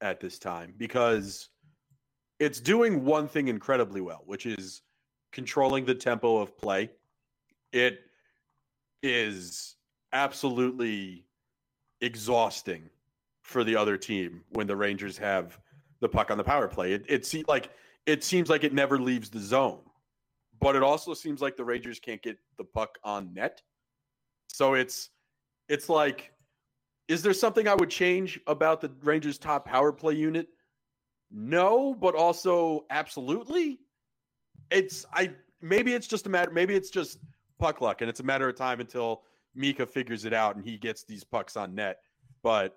at 0.00 0.20
this 0.20 0.38
time 0.38 0.74
because 0.76 1.48
it's 2.38 2.60
doing 2.60 3.04
one 3.04 3.28
thing 3.28 3.48
incredibly 3.48 4.00
well, 4.00 4.22
which 4.24 4.46
is 4.46 4.82
controlling 5.32 5.84
the 5.84 5.94
tempo 5.94 6.38
of 6.38 6.56
play. 6.58 6.90
It 7.72 8.00
is 9.02 9.76
absolutely 10.12 11.26
exhausting 12.00 12.90
for 13.42 13.62
the 13.62 13.76
other 13.76 13.96
team 13.96 14.42
when 14.50 14.66
the 14.66 14.76
Rangers 14.76 15.18
have 15.18 15.58
the 16.00 16.08
puck 16.08 16.30
on 16.30 16.38
the 16.38 16.44
power 16.44 16.66
play. 16.66 16.92
It 16.92 17.04
it 17.08 17.26
seems 17.26 17.46
like 17.46 17.70
it 18.06 18.24
seems 18.24 18.48
like 18.48 18.64
it 18.64 18.72
never 18.72 18.98
leaves 18.98 19.30
the 19.30 19.40
zone. 19.40 19.80
But 20.60 20.76
it 20.76 20.82
also 20.82 21.14
seems 21.14 21.40
like 21.40 21.56
the 21.56 21.64
Rangers 21.64 21.98
can't 22.00 22.20
get 22.22 22.38
the 22.58 22.64
puck 22.64 22.98
on 23.02 23.32
net. 23.32 23.62
So 24.48 24.74
it's 24.74 25.10
it's 25.70 25.88
like 25.88 26.32
is 27.08 27.22
there 27.22 27.32
something 27.32 27.66
I 27.66 27.74
would 27.74 27.90
change 27.90 28.38
about 28.46 28.80
the 28.80 28.92
Rangers' 29.02 29.38
top 29.38 29.66
power 29.66 29.92
play 29.92 30.14
unit? 30.14 30.46
No, 31.32 31.94
but 31.94 32.14
also 32.14 32.84
absolutely. 32.90 33.80
It's 34.70 35.06
I 35.12 35.32
maybe 35.62 35.94
it's 35.94 36.06
just 36.06 36.26
a 36.26 36.28
matter 36.28 36.50
maybe 36.50 36.74
it's 36.74 36.90
just 36.90 37.18
puck 37.58 37.80
luck 37.80 38.00
and 38.00 38.10
it's 38.10 38.20
a 38.20 38.24
matter 38.24 38.48
of 38.48 38.56
time 38.56 38.80
until 38.80 39.22
Mika 39.54 39.86
figures 39.86 40.24
it 40.24 40.32
out 40.32 40.56
and 40.56 40.64
he 40.64 40.76
gets 40.76 41.04
these 41.04 41.24
pucks 41.24 41.56
on 41.56 41.74
net. 41.74 41.98
But 42.42 42.76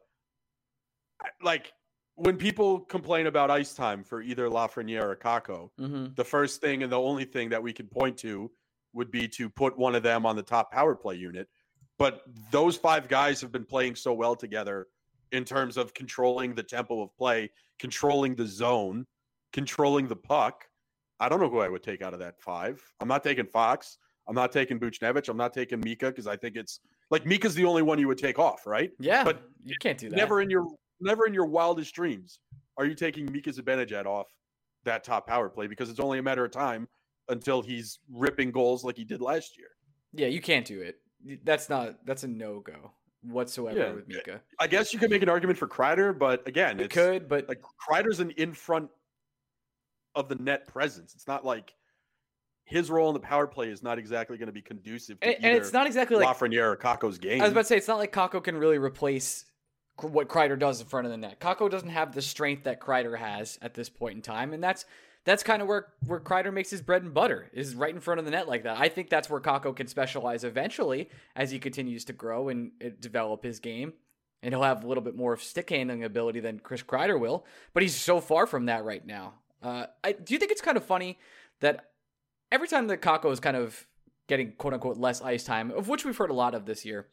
like 1.41 1.71
when 2.15 2.37
people 2.37 2.79
complain 2.79 3.27
about 3.27 3.49
ice 3.49 3.73
time 3.73 4.03
for 4.03 4.21
either 4.21 4.49
Lafreniere 4.49 5.03
or 5.03 5.15
Kakko, 5.15 5.69
mm-hmm. 5.79 6.07
the 6.15 6.23
first 6.23 6.61
thing 6.61 6.83
and 6.83 6.91
the 6.91 6.99
only 6.99 7.25
thing 7.25 7.49
that 7.49 7.61
we 7.61 7.73
can 7.73 7.87
point 7.87 8.17
to 8.19 8.51
would 8.93 9.09
be 9.09 9.27
to 9.27 9.49
put 9.49 9.77
one 9.77 9.95
of 9.95 10.03
them 10.03 10.25
on 10.25 10.35
the 10.35 10.43
top 10.43 10.71
power 10.71 10.95
play 10.95 11.15
unit. 11.15 11.47
But 11.99 12.21
those 12.51 12.75
five 12.75 13.07
guys 13.07 13.41
have 13.41 13.51
been 13.51 13.65
playing 13.65 13.95
so 13.95 14.13
well 14.13 14.35
together 14.35 14.87
in 15.31 15.43
terms 15.43 15.77
of 15.77 15.93
controlling 15.93 16.55
the 16.55 16.63
tempo 16.63 17.01
of 17.01 17.15
play, 17.17 17.49
controlling 17.79 18.35
the 18.35 18.45
zone, 18.45 19.05
controlling 19.51 20.07
the 20.07 20.15
puck. 20.15 20.65
I 21.19 21.29
don't 21.29 21.39
know 21.39 21.49
who 21.49 21.59
I 21.59 21.69
would 21.69 21.83
take 21.83 22.01
out 22.01 22.13
of 22.13 22.19
that 22.19 22.41
five. 22.41 22.81
I'm 22.99 23.07
not 23.07 23.23
taking 23.23 23.45
Fox. 23.45 23.97
I'm 24.27 24.35
not 24.35 24.51
taking 24.51 24.79
Buchnevich. 24.79 25.29
I'm 25.29 25.37
not 25.37 25.53
taking 25.53 25.79
Mika 25.81 26.07
because 26.07 26.27
I 26.27 26.35
think 26.35 26.55
it's 26.55 26.79
like 27.11 27.25
Mika's 27.25 27.55
the 27.55 27.65
only 27.65 27.81
one 27.81 27.99
you 27.99 28.07
would 28.07 28.17
take 28.17 28.39
off, 28.39 28.65
right? 28.65 28.91
Yeah, 28.99 29.23
but 29.23 29.43
you 29.63 29.75
can't 29.79 29.97
do 29.97 30.09
that. 30.09 30.15
Never 30.15 30.41
in 30.41 30.49
your 30.49 30.65
never 31.01 31.27
in 31.27 31.33
your 31.33 31.45
wildest 31.45 31.93
dreams 31.93 32.39
are 32.77 32.85
you 32.85 32.95
taking 32.95 33.31
Mika 33.31 33.51
Zibanejad 33.51 34.05
off 34.05 34.27
that 34.85 35.03
top 35.03 35.27
power 35.27 35.49
play 35.49 35.67
because 35.67 35.89
it's 35.89 35.99
only 35.99 36.19
a 36.19 36.23
matter 36.23 36.45
of 36.45 36.51
time 36.51 36.87
until 37.29 37.61
he's 37.61 37.99
ripping 38.11 38.51
goals 38.51 38.83
like 38.83 38.97
he 38.97 39.03
did 39.03 39.21
last 39.21 39.57
year. 39.57 39.67
Yeah, 40.13 40.27
you 40.27 40.41
can't 40.41 40.65
do 40.65 40.81
it 40.81 40.97
that's 41.43 41.69
not 41.69 42.05
that's 42.05 42.23
a 42.23 42.27
no 42.27 42.59
go 42.59 42.91
whatsoever 43.23 43.79
yeah. 43.79 43.91
with 43.91 44.07
Mika. 44.07 44.41
I 44.59 44.67
guess 44.67 44.93
you 44.93 44.99
could 44.99 45.09
make 45.09 45.23
an 45.23 45.29
argument 45.29 45.57
for 45.57 45.67
Kreider, 45.67 46.17
but 46.17 46.47
again, 46.47 46.79
it 46.79 46.89
could, 46.89 47.27
but 47.27 47.47
like 47.47 47.61
Kreider's 47.61 48.19
an 48.19 48.31
in 48.31 48.53
front 48.53 48.89
of 50.15 50.29
the 50.29 50.35
net 50.35 50.67
presence. 50.67 51.13
It's 51.15 51.27
not 51.27 51.45
like 51.45 51.73
his 52.65 52.89
role 52.89 53.09
in 53.09 53.13
the 53.13 53.19
power 53.19 53.47
play 53.47 53.69
is 53.69 53.83
not 53.83 53.97
exactly 53.97 54.37
going 54.37 54.47
to 54.47 54.53
be 54.53 54.61
conducive 54.61 55.19
to 55.19 55.27
and, 55.27 55.43
and 55.43 55.57
it's 55.57 55.73
not 55.73 55.85
exactly 55.85 56.17
like 56.17 56.37
Lafreniere 56.37 56.71
or 56.71 56.77
Kakko's 56.77 57.17
game. 57.17 57.41
I 57.41 57.45
was 57.45 57.51
about 57.51 57.61
to 57.61 57.67
say 57.67 57.77
it's 57.77 57.87
not 57.87 57.97
like 57.97 58.13
Kakko 58.13 58.43
can 58.43 58.55
really 58.55 58.77
replace 58.77 59.45
what 60.01 60.27
Kreider 60.27 60.57
does 60.57 60.81
in 60.81 60.87
front 60.87 61.05
of 61.05 61.11
the 61.11 61.17
net. 61.17 61.39
Kakko 61.39 61.69
doesn't 61.69 61.89
have 61.89 62.13
the 62.13 62.21
strength 62.21 62.63
that 62.63 62.79
Kreider 62.79 63.17
has 63.17 63.59
at 63.61 63.73
this 63.73 63.89
point 63.89 64.15
in 64.15 64.21
time, 64.21 64.53
and 64.53 64.63
that's 64.63 64.85
that's 65.25 65.43
kind 65.43 65.61
of 65.61 65.67
where 65.67 65.87
where 66.05 66.19
Kreider 66.19 66.53
makes 66.53 66.69
his 66.69 66.81
bread 66.81 67.03
and 67.03 67.13
butter 67.13 67.49
is 67.53 67.75
right 67.75 67.93
in 67.93 68.01
front 68.01 68.19
of 68.19 68.25
the 68.25 68.31
net 68.31 68.47
like 68.47 68.63
that. 68.63 68.79
I 68.79 68.89
think 68.89 69.09
that's 69.09 69.29
where 69.29 69.39
Kakko 69.39 69.75
can 69.75 69.87
specialize 69.87 70.43
eventually 70.43 71.09
as 71.35 71.51
he 71.51 71.59
continues 71.59 72.05
to 72.05 72.13
grow 72.13 72.49
and 72.49 72.71
uh, 72.83 72.89
develop 72.99 73.43
his 73.43 73.59
game, 73.59 73.93
and 74.41 74.53
he'll 74.53 74.63
have 74.63 74.83
a 74.83 74.87
little 74.87 75.03
bit 75.03 75.15
more 75.15 75.33
of 75.33 75.41
stick 75.41 75.69
handling 75.69 76.03
ability 76.03 76.39
than 76.39 76.59
Chris 76.59 76.83
Kreider 76.83 77.19
will. 77.19 77.45
But 77.73 77.83
he's 77.83 77.95
so 77.95 78.19
far 78.19 78.45
from 78.45 78.65
that 78.65 78.83
right 78.83 79.05
now. 79.05 79.35
Uh, 79.61 79.85
I, 80.03 80.11
do 80.11 80.33
you 80.33 80.39
think 80.39 80.51
it's 80.51 80.61
kind 80.61 80.75
of 80.75 80.83
funny 80.83 81.17
that 81.61 81.91
every 82.51 82.67
time 82.67 82.87
that 82.87 83.01
Kakko 83.01 83.31
is 83.31 83.39
kind 83.39 83.55
of 83.55 83.87
getting 84.27 84.53
quote 84.53 84.73
unquote 84.73 84.97
less 84.97 85.21
ice 85.21 85.43
time, 85.43 85.71
of 85.71 85.87
which 85.87 86.03
we've 86.03 86.17
heard 86.17 86.29
a 86.29 86.33
lot 86.33 86.53
of 86.53 86.65
this 86.65 86.83
year, 86.83 87.07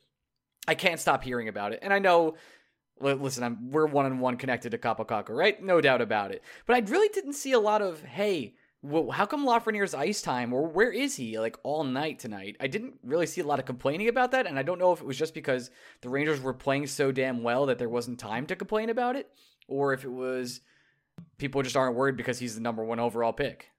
I 0.67 0.75
can't 0.75 1.01
stop 1.01 1.23
hearing 1.23 1.49
about 1.49 1.73
it. 1.73 1.79
And 1.83 1.93
I 1.93 2.01
know 2.01 2.35
Listen, 3.01 3.43
I'm, 3.45 3.71
we're 3.71 3.87
one 3.87 4.07
on 4.07 4.19
one 4.21 4.37
connected 4.37 4.71
to 4.71 4.79
Kaapo 4.79 5.07
Kakko, 5.07 5.31
right? 5.31 5.63
No 5.63 5.81
doubt 5.81 6.03
about 6.03 6.33
it. 6.33 6.43
But 6.67 6.77
I 6.77 6.91
really 6.91 7.09
didn't 7.09 7.33
see 7.33 7.53
a 7.53 7.59
lot 7.59 7.81
of, 7.81 8.03
hey, 8.03 8.55
well, 8.83 9.11
how 9.11 9.27
come 9.27 9.45
Lafreniere's 9.45 9.95
ice 9.95 10.23
time 10.23 10.53
or 10.53 10.67
where 10.67 10.93
is 10.93 11.17
he 11.17 11.39
like 11.39 11.57
all 11.63 11.85
night 11.85 12.19
tonight? 12.19 12.57
I 12.61 12.67
didn't 12.67 12.95
really 13.03 13.27
see 13.27 13.41
a 13.41 13.47
lot 13.47 13.59
of 13.59 13.67
complaining 13.67 14.09
about 14.09 14.33
that, 14.33 14.47
and 14.47 14.59
I 14.59 14.63
don't 14.63 14.79
know 14.79 14.93
if 14.93 15.01
it 15.01 15.07
was 15.07 15.19
just 15.19 15.35
because 15.35 15.71
the 16.01 16.09
Rangers 16.09 16.41
were 16.41 16.55
playing 16.55 16.87
so 16.87 17.13
damn 17.13 17.43
well 17.43 17.67
that 17.67 17.79
there 17.79 17.89
wasn't 17.89 18.19
time 18.19 18.47
to 18.47 18.57
complain 18.57 18.89
about 18.89 19.17
it, 19.17 19.29
or 19.69 19.93
if 19.93 20.05
it 20.05 20.13
was 20.13 20.61
people 21.37 21.63
just 21.63 21.77
aren't 21.77 21.97
worried 21.97 22.17
because 22.17 22.39
he's 22.39 22.55
the 22.55 22.61
number 22.61 22.85
one 22.85 23.01
overall 23.01 23.33
pick. 23.33 23.71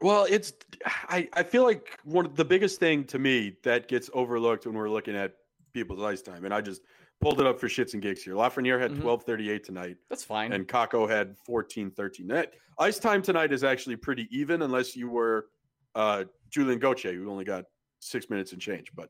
Well, 0.00 0.26
it's 0.28 0.52
I, 0.84 1.28
I 1.32 1.44
feel 1.44 1.62
like 1.62 1.98
one 2.02 2.26
of 2.26 2.34
the 2.34 2.44
biggest 2.44 2.80
thing 2.80 3.04
to 3.04 3.18
me 3.18 3.56
that 3.62 3.86
gets 3.86 4.10
overlooked 4.12 4.66
when 4.66 4.74
we're 4.74 4.90
looking 4.90 5.14
at 5.14 5.34
people's 5.72 6.02
ice 6.02 6.20
time, 6.20 6.44
and 6.44 6.52
I 6.52 6.60
just 6.60 6.82
pulled 7.24 7.40
it 7.40 7.46
up 7.46 7.58
for 7.58 7.68
shits 7.68 7.94
and 7.94 8.02
gigs 8.02 8.22
here. 8.22 8.34
Lafreniere 8.34 8.78
had 8.78 8.90
mm-hmm. 8.90 9.06
1238 9.06 9.64
tonight. 9.64 9.96
That's 10.10 10.22
fine. 10.22 10.52
And 10.52 10.68
Kakko 10.68 11.08
had 11.08 11.28
1413. 11.46 12.26
That 12.28 12.52
ice 12.78 12.98
time 12.98 13.22
tonight 13.22 13.50
is 13.50 13.64
actually 13.64 13.96
pretty 13.96 14.28
even 14.30 14.60
unless 14.60 14.94
you 14.94 15.08
were 15.08 15.46
uh, 15.94 16.24
Julien 16.50 16.78
Gauthier, 16.78 17.14
who 17.14 17.30
only 17.30 17.46
got 17.46 17.64
six 18.00 18.28
minutes 18.28 18.52
and 18.52 18.60
change. 18.60 18.92
But 18.94 19.08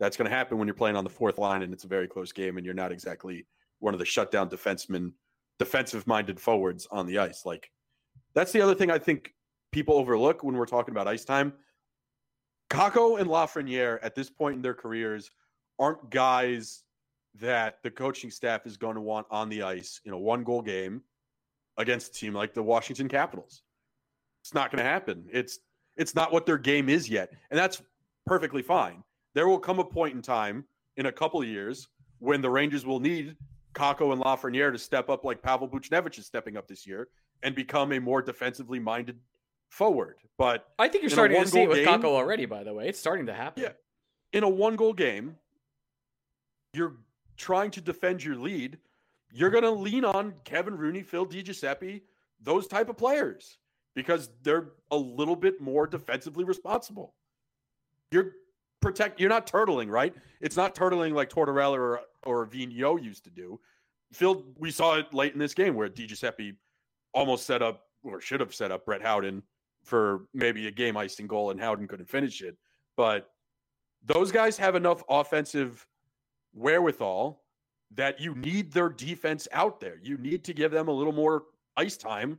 that's 0.00 0.16
going 0.16 0.30
to 0.30 0.34
happen 0.34 0.56
when 0.56 0.66
you're 0.66 0.74
playing 0.74 0.96
on 0.96 1.04
the 1.04 1.10
fourth 1.10 1.36
line 1.36 1.62
and 1.62 1.74
it's 1.74 1.84
a 1.84 1.88
very 1.88 2.08
close 2.08 2.32
game 2.32 2.56
and 2.56 2.64
you're 2.64 2.74
not 2.74 2.90
exactly 2.90 3.46
one 3.80 3.92
of 3.92 4.00
the 4.00 4.06
shutdown 4.06 4.48
defensemen, 4.48 5.12
defensive 5.58 6.06
minded 6.06 6.40
forwards 6.40 6.88
on 6.90 7.06
the 7.06 7.18
ice. 7.18 7.44
Like, 7.44 7.70
that's 8.32 8.52
the 8.52 8.62
other 8.62 8.74
thing 8.74 8.90
I 8.90 8.98
think 8.98 9.34
people 9.72 9.96
overlook 9.96 10.42
when 10.42 10.56
we're 10.56 10.64
talking 10.64 10.92
about 10.92 11.06
ice 11.06 11.26
time. 11.26 11.52
Kakko 12.70 13.20
and 13.20 13.28
Lafreniere 13.28 13.98
at 14.02 14.14
this 14.14 14.30
point 14.30 14.56
in 14.56 14.62
their 14.62 14.72
careers 14.72 15.30
aren't 15.78 16.08
guys 16.08 16.84
that 17.40 17.78
the 17.82 17.90
coaching 17.90 18.30
staff 18.30 18.66
is 18.66 18.76
going 18.76 18.94
to 18.94 19.00
want 19.00 19.26
on 19.30 19.48
the 19.48 19.62
ice 19.62 20.00
in 20.04 20.12
a 20.12 20.18
one 20.18 20.44
goal 20.44 20.62
game 20.62 21.02
against 21.78 22.14
a 22.14 22.18
team 22.18 22.34
like 22.34 22.54
the 22.54 22.62
Washington 22.62 23.08
Capitals. 23.08 23.62
It's 24.42 24.54
not 24.54 24.70
going 24.70 24.82
to 24.82 24.88
happen. 24.88 25.24
It's 25.32 25.58
it's 25.96 26.14
not 26.14 26.32
what 26.32 26.46
their 26.46 26.58
game 26.58 26.88
is 26.88 27.08
yet. 27.08 27.32
And 27.50 27.58
that's 27.58 27.82
perfectly 28.26 28.62
fine. 28.62 29.02
There 29.34 29.48
will 29.48 29.58
come 29.58 29.78
a 29.78 29.84
point 29.84 30.14
in 30.14 30.22
time 30.22 30.64
in 30.96 31.06
a 31.06 31.12
couple 31.12 31.40
of 31.40 31.48
years 31.48 31.88
when 32.18 32.40
the 32.40 32.50
Rangers 32.50 32.86
will 32.86 33.00
need 33.00 33.36
Kakko 33.74 34.12
and 34.12 34.22
Lafreniere 34.22 34.72
to 34.72 34.78
step 34.78 35.08
up 35.08 35.24
like 35.24 35.42
Pavel 35.42 35.68
Buchnevich 35.68 36.18
is 36.18 36.26
stepping 36.26 36.56
up 36.56 36.66
this 36.68 36.86
year 36.86 37.08
and 37.42 37.54
become 37.54 37.92
a 37.92 37.98
more 37.98 38.22
defensively 38.22 38.78
minded 38.78 39.18
forward. 39.70 40.16
But 40.38 40.68
I 40.78 40.88
think 40.88 41.02
you're 41.02 41.10
starting 41.10 41.40
to 41.42 41.48
see 41.48 41.62
it 41.62 41.68
with 41.68 41.84
game, 41.84 41.88
Kakko 41.88 42.06
already, 42.06 42.46
by 42.46 42.62
the 42.62 42.74
way. 42.74 42.88
It's 42.88 42.98
starting 42.98 43.26
to 43.26 43.34
happen. 43.34 43.62
Yeah. 43.62 43.72
In 44.32 44.44
a 44.44 44.48
one 44.48 44.76
goal 44.76 44.92
game, 44.92 45.36
you're 46.74 46.96
trying 47.36 47.70
to 47.72 47.80
defend 47.80 48.22
your 48.22 48.36
lead, 48.36 48.78
you're 49.32 49.50
going 49.50 49.64
to 49.64 49.70
lean 49.70 50.04
on 50.04 50.34
Kevin 50.44 50.76
Rooney, 50.76 51.02
Phil 51.02 51.26
DiGiuseppe, 51.26 52.02
those 52.40 52.66
type 52.66 52.88
of 52.88 52.96
players 52.96 53.58
because 53.94 54.30
they're 54.42 54.72
a 54.90 54.96
little 54.96 55.36
bit 55.36 55.60
more 55.60 55.86
defensively 55.86 56.44
responsible. 56.44 57.14
You're 58.10 58.32
protect. 58.80 59.20
You're 59.20 59.30
not 59.30 59.46
turtling, 59.46 59.88
right? 59.88 60.14
It's 60.40 60.56
not 60.56 60.74
turtling 60.74 61.12
like 61.12 61.30
Tortorella 61.30 61.78
or 61.78 62.00
or 62.24 62.46
Vigneault 62.46 63.02
used 63.02 63.24
to 63.24 63.30
do. 63.30 63.58
Phil, 64.12 64.44
we 64.58 64.70
saw 64.70 64.98
it 64.98 65.14
late 65.14 65.32
in 65.32 65.38
this 65.38 65.54
game 65.54 65.74
where 65.74 65.88
DiGiuseppe 65.88 66.54
almost 67.14 67.46
set 67.46 67.62
up 67.62 67.86
or 68.02 68.20
should 68.20 68.40
have 68.40 68.54
set 68.54 68.70
up 68.70 68.84
Brett 68.84 69.02
Howden 69.02 69.42
for 69.84 70.26
maybe 70.34 70.66
a 70.66 70.70
game 70.70 70.96
icing 70.96 71.26
goal 71.26 71.50
and 71.50 71.60
Howden 71.60 71.88
couldn't 71.88 72.08
finish 72.08 72.42
it. 72.42 72.56
But 72.96 73.30
those 74.04 74.30
guys 74.30 74.56
have 74.58 74.74
enough 74.74 75.02
offensive 75.08 75.86
wherewithal 76.54 77.42
that 77.94 78.20
you 78.20 78.34
need 78.34 78.72
their 78.72 78.88
defense 78.88 79.46
out 79.52 79.80
there. 79.80 79.98
You 80.02 80.16
need 80.18 80.44
to 80.44 80.54
give 80.54 80.70
them 80.70 80.88
a 80.88 80.92
little 80.92 81.12
more 81.12 81.44
ice 81.76 81.96
time 81.96 82.38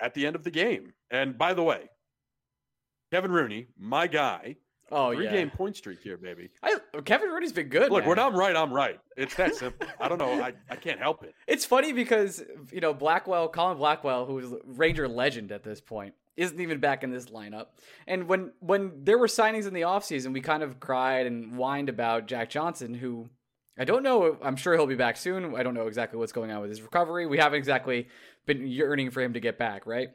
at 0.00 0.14
the 0.14 0.26
end 0.26 0.36
of 0.36 0.44
the 0.44 0.50
game. 0.50 0.92
And 1.10 1.36
by 1.36 1.54
the 1.54 1.62
way, 1.62 1.90
Kevin 3.12 3.32
Rooney, 3.32 3.66
my 3.76 4.06
guy, 4.06 4.56
Oh 4.90 5.14
three 5.14 5.26
yeah. 5.26 5.32
game 5.32 5.50
point 5.50 5.76
streak 5.76 6.02
here, 6.02 6.16
baby. 6.16 6.50
I, 6.62 6.76
Kevin 7.04 7.30
Rooney's 7.30 7.52
been 7.52 7.68
good. 7.68 7.90
Look, 7.90 8.02
man. 8.02 8.08
when 8.08 8.18
I'm 8.18 8.34
right, 8.34 8.56
I'm 8.56 8.72
right. 8.72 8.98
It's 9.16 9.34
that 9.36 9.54
simple. 9.54 9.86
I 10.00 10.08
don't 10.08 10.18
know. 10.18 10.42
I, 10.42 10.52
I 10.68 10.76
can't 10.76 10.98
help 10.98 11.22
it. 11.22 11.34
It's 11.46 11.64
funny 11.64 11.92
because 11.92 12.42
you 12.72 12.80
know 12.80 12.92
Blackwell, 12.92 13.48
Colin 13.48 13.78
Blackwell, 13.78 14.26
who 14.26 14.38
is 14.38 14.52
Ranger 14.64 15.06
legend 15.06 15.52
at 15.52 15.62
this 15.62 15.80
point, 15.80 16.14
isn't 16.36 16.60
even 16.60 16.80
back 16.80 17.04
in 17.04 17.10
this 17.10 17.26
lineup. 17.26 17.66
And 18.06 18.28
when 18.28 18.52
when 18.60 19.04
there 19.04 19.18
were 19.18 19.26
signings 19.26 19.66
in 19.66 19.74
the 19.74 19.82
offseason, 19.82 20.32
we 20.32 20.40
kind 20.40 20.62
of 20.62 20.80
cried 20.80 21.26
and 21.26 21.54
whined 21.54 21.88
about 21.88 22.26
Jack 22.26 22.50
Johnson, 22.50 22.94
who 22.94 23.28
I 23.78 23.84
don't 23.84 24.02
know. 24.02 24.36
I'm 24.42 24.56
sure 24.56 24.74
he'll 24.74 24.86
be 24.86 24.94
back 24.94 25.16
soon. 25.16 25.54
I 25.54 25.62
don't 25.62 25.74
know 25.74 25.86
exactly 25.86 26.18
what's 26.18 26.32
going 26.32 26.50
on 26.50 26.60
with 26.60 26.70
his 26.70 26.82
recovery. 26.82 27.26
We 27.26 27.38
haven't 27.38 27.58
exactly 27.58 28.08
been 28.46 28.66
yearning 28.66 29.10
for 29.10 29.20
him 29.20 29.34
to 29.34 29.40
get 29.40 29.56
back, 29.56 29.86
right? 29.86 30.08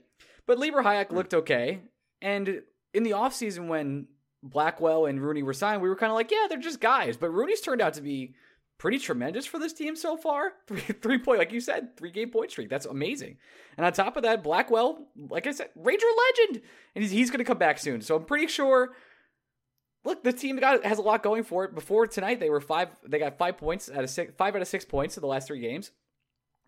But 0.45 0.59
Libor 0.59 0.83
Hajek 0.83 1.07
hmm. 1.07 1.15
looked 1.15 1.33
okay. 1.33 1.81
And 2.21 2.61
in 2.93 3.03
the 3.03 3.11
offseason, 3.11 3.67
when 3.67 4.07
Blackwell 4.45 5.07
and 5.07 5.21
Rooney 5.21 5.43
were 5.43 5.53
signed, 5.53 5.81
we 5.81 5.89
were 5.89 5.95
kind 5.95 6.11
of 6.11 6.15
like, 6.15 6.31
yeah, 6.31 6.45
they're 6.47 6.59
just 6.59 6.79
guys. 6.79 7.17
But 7.17 7.31
Rooney's 7.31 7.61
turned 7.61 7.81
out 7.81 7.95
to 7.95 8.01
be 8.01 8.35
pretty 8.77 8.99
tremendous 8.99 9.45
for 9.45 9.57
this 9.57 9.73
team 9.73 9.95
so 9.95 10.17
far. 10.17 10.53
Three, 10.67 10.79
three 10.79 11.17
point, 11.17 11.39
like 11.39 11.51
you 11.51 11.59
said, 11.59 11.97
three 11.97 12.11
game 12.11 12.29
point 12.29 12.51
streak. 12.51 12.69
That's 12.69 12.85
amazing. 12.85 13.37
And 13.77 13.85
on 13.85 13.93
top 13.93 14.17
of 14.17 14.23
that, 14.23 14.43
Blackwell, 14.43 15.07
like 15.29 15.47
I 15.47 15.51
said, 15.51 15.69
Ranger 15.75 16.05
legend, 16.29 16.63
and 16.93 17.03
he's, 17.03 17.11
he's 17.11 17.31
going 17.31 17.39
to 17.39 17.45
come 17.45 17.57
back 17.57 17.79
soon. 17.79 18.01
So 18.01 18.15
I'm 18.15 18.25
pretty 18.25 18.47
sure. 18.47 18.93
Look, 20.03 20.23
the 20.23 20.33
team 20.33 20.57
got 20.57 20.85
has 20.85 20.99
a 20.99 21.01
lot 21.01 21.23
going 21.23 21.43
for 21.43 21.65
it. 21.65 21.73
Before 21.73 22.05
tonight, 22.05 22.39
they 22.39 22.51
were 22.51 22.61
five. 22.61 22.89
They 23.07 23.17
got 23.17 23.39
five 23.39 23.57
points 23.57 23.89
out 23.89 24.03
of 24.03 24.09
six, 24.09 24.33
five 24.37 24.55
out 24.55 24.61
of 24.61 24.67
six 24.67 24.85
points 24.85 25.17
in 25.17 25.21
the 25.21 25.27
last 25.27 25.47
three 25.47 25.59
games. 25.59 25.91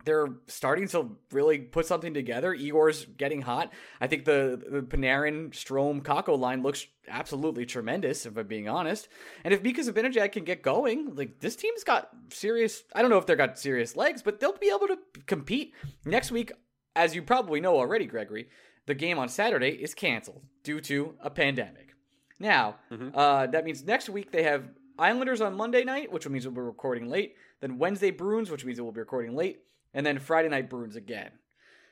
They're 0.05 0.29
starting 0.47 0.87
to 0.89 1.17
really 1.31 1.57
put 1.59 1.85
something 1.85 2.13
together. 2.13 2.53
Igor's 2.53 3.05
getting 3.05 3.41
hot. 3.41 3.73
I 3.99 4.07
think 4.07 4.23
the, 4.23 4.61
the 4.69 4.81
Panarin, 4.81 5.49
Strome, 5.49 6.01
Kakko 6.01 6.39
line 6.39 6.63
looks 6.63 6.87
absolutely 7.09 7.65
tremendous, 7.65 8.25
if 8.25 8.37
I'm 8.37 8.47
being 8.47 8.69
honest. 8.69 9.09
And 9.43 9.53
if 9.53 9.61
Mika 9.61 9.81
Zibanejad 9.81 10.31
can 10.31 10.45
get 10.45 10.61
going, 10.61 11.15
like 11.15 11.39
this 11.39 11.57
team's 11.57 11.83
got 11.83 12.09
serious. 12.29 12.83
I 12.95 13.01
don't 13.01 13.11
know 13.11 13.17
if 13.17 13.25
they've 13.25 13.37
got 13.37 13.59
serious 13.59 13.97
legs, 13.97 14.21
but 14.21 14.39
they'll 14.39 14.57
be 14.57 14.69
able 14.69 14.87
to 14.87 14.97
compete 15.25 15.73
next 16.05 16.31
week. 16.31 16.51
As 16.95 17.13
you 17.13 17.21
probably 17.21 17.59
know 17.59 17.77
already, 17.77 18.05
Gregory, 18.05 18.47
the 18.85 18.95
game 18.95 19.19
on 19.19 19.27
Saturday 19.29 19.71
is 19.71 19.93
canceled 19.93 20.41
due 20.63 20.79
to 20.81 21.15
a 21.21 21.29
pandemic. 21.29 21.93
Now, 22.39 22.77
uh, 23.13 23.47
that 23.47 23.65
means 23.65 23.83
next 23.83 24.09
week 24.09 24.31
they 24.31 24.43
have 24.43 24.63
Islanders 24.97 25.41
on 25.41 25.55
Monday 25.55 25.83
night, 25.83 26.11
which 26.11 26.27
means 26.27 26.45
we'll 26.45 26.55
be 26.55 26.61
recording 26.61 27.09
late. 27.09 27.35
Then 27.61 27.77
Wednesday 27.77 28.11
Bruins, 28.11 28.49
which 28.49 28.63
means 28.65 28.79
we'll 28.79 28.91
be 28.91 28.99
recording 28.99 29.35
late, 29.35 29.59
and 29.97 30.05
then 30.05 30.19
Friday 30.19 30.47
night 30.47 30.69
Bruins 30.69 30.95
again. 30.95 31.31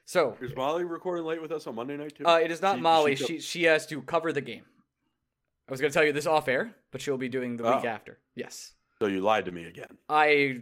So 0.06 0.38
Is 0.40 0.56
Molly 0.56 0.84
recording 0.84 1.26
late 1.26 1.42
with 1.42 1.52
us 1.52 1.66
on 1.66 1.74
Monday 1.76 1.98
night 1.98 2.16
too? 2.16 2.26
uh, 2.28 2.38
it 2.38 2.52
is 2.52 2.62
not 2.62 2.76
She- 2.76 2.82
Molly. 2.82 3.16
she- 3.16 3.26
She 3.26 3.40
she 3.40 3.64
has 3.64 3.88
to 3.88 4.02
cover 4.04 4.32
the 4.32 4.42
game. 4.42 4.64
I 5.68 5.72
was 5.72 5.82
going 5.82 5.92
to 5.92 5.94
tell 5.94 6.06
you 6.06 6.14
this 6.14 6.28
off 6.28 6.48
air, 6.48 6.76
but 6.92 7.02
she'll 7.02 7.18
be 7.18 7.28
doing 7.30 7.58
the 7.58 7.64
week 7.64 7.84
Oh. 7.84 7.88
after. 7.88 8.20
Yes, 8.36 8.74
So 9.00 9.08
you 9.08 9.20
lied 9.22 9.46
to 9.46 9.52
me 9.52 9.66
again. 9.66 9.98
I. 10.08 10.62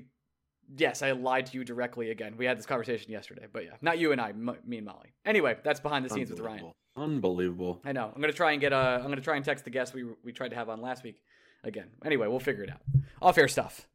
Yes, 0.78 1.02
I 1.02 1.12
lied 1.12 1.48
to 1.48 1.58
you 1.58 1.66
directly 1.66 2.10
again. 2.10 2.38
We 2.38 2.46
had 2.46 2.58
this 2.58 2.66
conversation 2.66 3.12
yesterday, 3.12 3.48
but 3.52 3.66
yeah, 3.66 3.76
not 3.82 4.00
you 4.00 4.14
and 4.14 4.22
I, 4.22 4.30
m- 4.30 4.58
me 4.66 4.78
and 4.78 4.86
Molly. 4.86 5.12
Anyway, 5.26 5.58
that's 5.62 5.82
behind 5.82 6.06
the 6.06 6.10
scenes 6.10 6.30
with 6.32 6.40
Ryan. 6.40 6.72
Unbelievable. 6.96 7.82
I 7.84 7.92
know. 7.92 8.10
I'm 8.16 8.22
gonna 8.22 8.32
try 8.32 8.54
and 8.54 8.62
get 8.62 8.72
uh 8.72 9.00
I'm 9.04 9.10
gonna 9.10 9.20
try 9.20 9.36
and 9.36 9.44
text 9.44 9.66
the 9.66 9.72
guest 9.72 9.94
we 9.94 10.06
we 10.24 10.32
tried 10.32 10.50
to 10.52 10.56
have 10.56 10.70
on 10.70 10.82
last 10.82 11.04
week 11.04 11.18
again. 11.66 11.90
Anyway, 12.06 12.28
we'll 12.28 12.40
figure 12.40 12.64
it 12.64 12.70
out. 12.72 12.82
Off 13.22 13.38
air 13.38 13.50
stuff. 13.50 13.88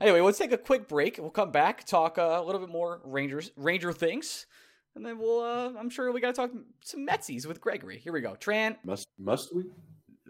Anyway, 0.00 0.20
let's 0.20 0.38
take 0.38 0.52
a 0.52 0.58
quick 0.58 0.88
break. 0.88 1.18
We'll 1.18 1.30
come 1.30 1.50
back, 1.50 1.84
talk 1.84 2.18
uh, 2.18 2.38
a 2.40 2.44
little 2.44 2.60
bit 2.60 2.70
more 2.70 3.00
Rangers 3.04 3.50
Ranger 3.56 3.92
things, 3.92 4.46
and 4.94 5.04
then 5.04 5.18
we'll 5.18 5.40
uh, 5.40 5.72
I'm 5.78 5.88
sure 5.90 6.12
we 6.12 6.20
gotta 6.20 6.32
talk 6.34 6.50
some 6.82 7.06
Metsies 7.06 7.46
with 7.46 7.60
Gregory. 7.60 7.98
Here 7.98 8.12
we 8.12 8.20
go. 8.20 8.34
Tran, 8.38 8.76
Must 8.84 9.08
must 9.18 9.54
we? 9.54 9.64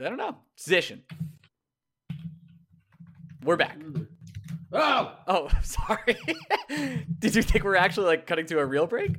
I 0.01 0.09
don't 0.09 0.19
know. 0.19 0.37
Position. 0.57 1.03
We're 3.43 3.57
back. 3.57 3.79
Oh, 4.73 5.13
Oh, 5.27 5.49
sorry. 5.63 6.17
Did 7.19 7.35
you 7.35 7.43
think 7.43 7.65
we 7.65 7.71
we're 7.71 7.77
actually 7.77 8.07
like 8.07 8.27
cutting 8.27 8.47
to 8.47 8.59
a 8.59 8.67
real 8.67 8.87
break? 8.87 9.17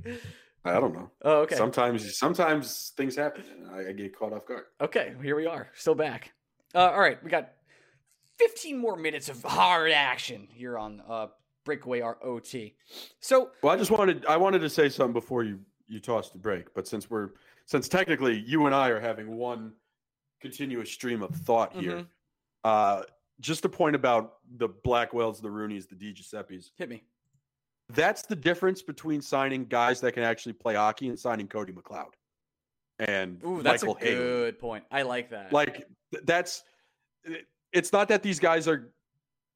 I 0.65 0.73
don't 0.73 0.93
know. 0.93 1.11
Oh, 1.23 1.41
okay. 1.41 1.55
Sometimes 1.55 2.17
sometimes 2.17 2.93
things 2.97 3.15
happen 3.15 3.43
and 3.51 3.69
I, 3.71 3.89
I 3.89 3.93
get 3.93 4.17
caught 4.17 4.33
off 4.33 4.45
guard. 4.45 4.63
Okay, 4.81 5.13
here 5.23 5.35
we 5.35 5.45
are, 5.45 5.69
still 5.73 5.95
back. 5.95 6.33
Uh, 6.75 6.89
all 6.91 6.99
right, 6.99 7.23
we 7.23 7.29
got 7.29 7.51
15 8.39 8.77
more 8.77 8.95
minutes 8.95 9.29
of 9.29 9.41
hard 9.43 9.91
action 9.91 10.47
here 10.51 10.77
on 10.77 11.01
uh, 11.07 11.27
Breakaway 11.65 12.01
ot 12.01 12.73
So, 13.19 13.51
Well, 13.61 13.73
I 13.73 13.77
just 13.77 13.91
wanted 13.91 14.25
I 14.25 14.37
wanted 14.37 14.59
to 14.59 14.69
say 14.69 14.89
something 14.89 15.13
before 15.13 15.43
you 15.43 15.59
you 15.87 15.99
tossed 15.99 16.33
the 16.33 16.39
break, 16.39 16.73
but 16.73 16.87
since 16.87 17.09
we're 17.09 17.29
since 17.65 17.87
technically 17.87 18.39
you 18.39 18.65
and 18.65 18.75
I 18.75 18.89
are 18.89 18.99
having 18.99 19.35
one 19.37 19.73
continuous 20.41 20.91
stream 20.91 21.21
of 21.23 21.31
thought 21.35 21.73
here, 21.73 21.97
Mhm. 21.97 22.07
uh, 22.63 23.03
just 23.39 23.65
a 23.65 23.69
point 23.69 23.95
about 23.95 24.37
the 24.57 24.69
Blackwells, 24.69 25.41
the 25.41 25.47
Roonies, 25.49 25.87
the 25.89 25.95
Di 25.95 26.13
Giuseppes. 26.13 26.71
hit 26.77 26.89
me. 26.89 27.03
That's 27.89 28.21
the 28.23 28.35
difference 28.35 28.81
between 28.81 29.21
signing 29.21 29.65
guys 29.65 30.01
that 30.01 30.11
can 30.13 30.23
actually 30.23 30.53
play 30.53 30.75
hockey 30.75 31.07
and 31.09 31.17
signing 31.19 31.47
Cody 31.47 31.71
McLeod 31.73 32.13
and 32.99 33.41
Ooh, 33.45 33.61
that's 33.61 33.83
Michael 33.83 33.97
a 34.01 34.03
good 34.03 34.59
point. 34.59 34.83
I 34.91 35.03
like 35.03 35.29
that. 35.29 35.53
Like 35.53 35.87
th- 36.11 36.23
that's 36.25 36.63
it's 37.77 37.93
not 37.93 38.07
that 38.07 38.23
these 38.23 38.39
guys 38.39 38.67
are 38.67 38.91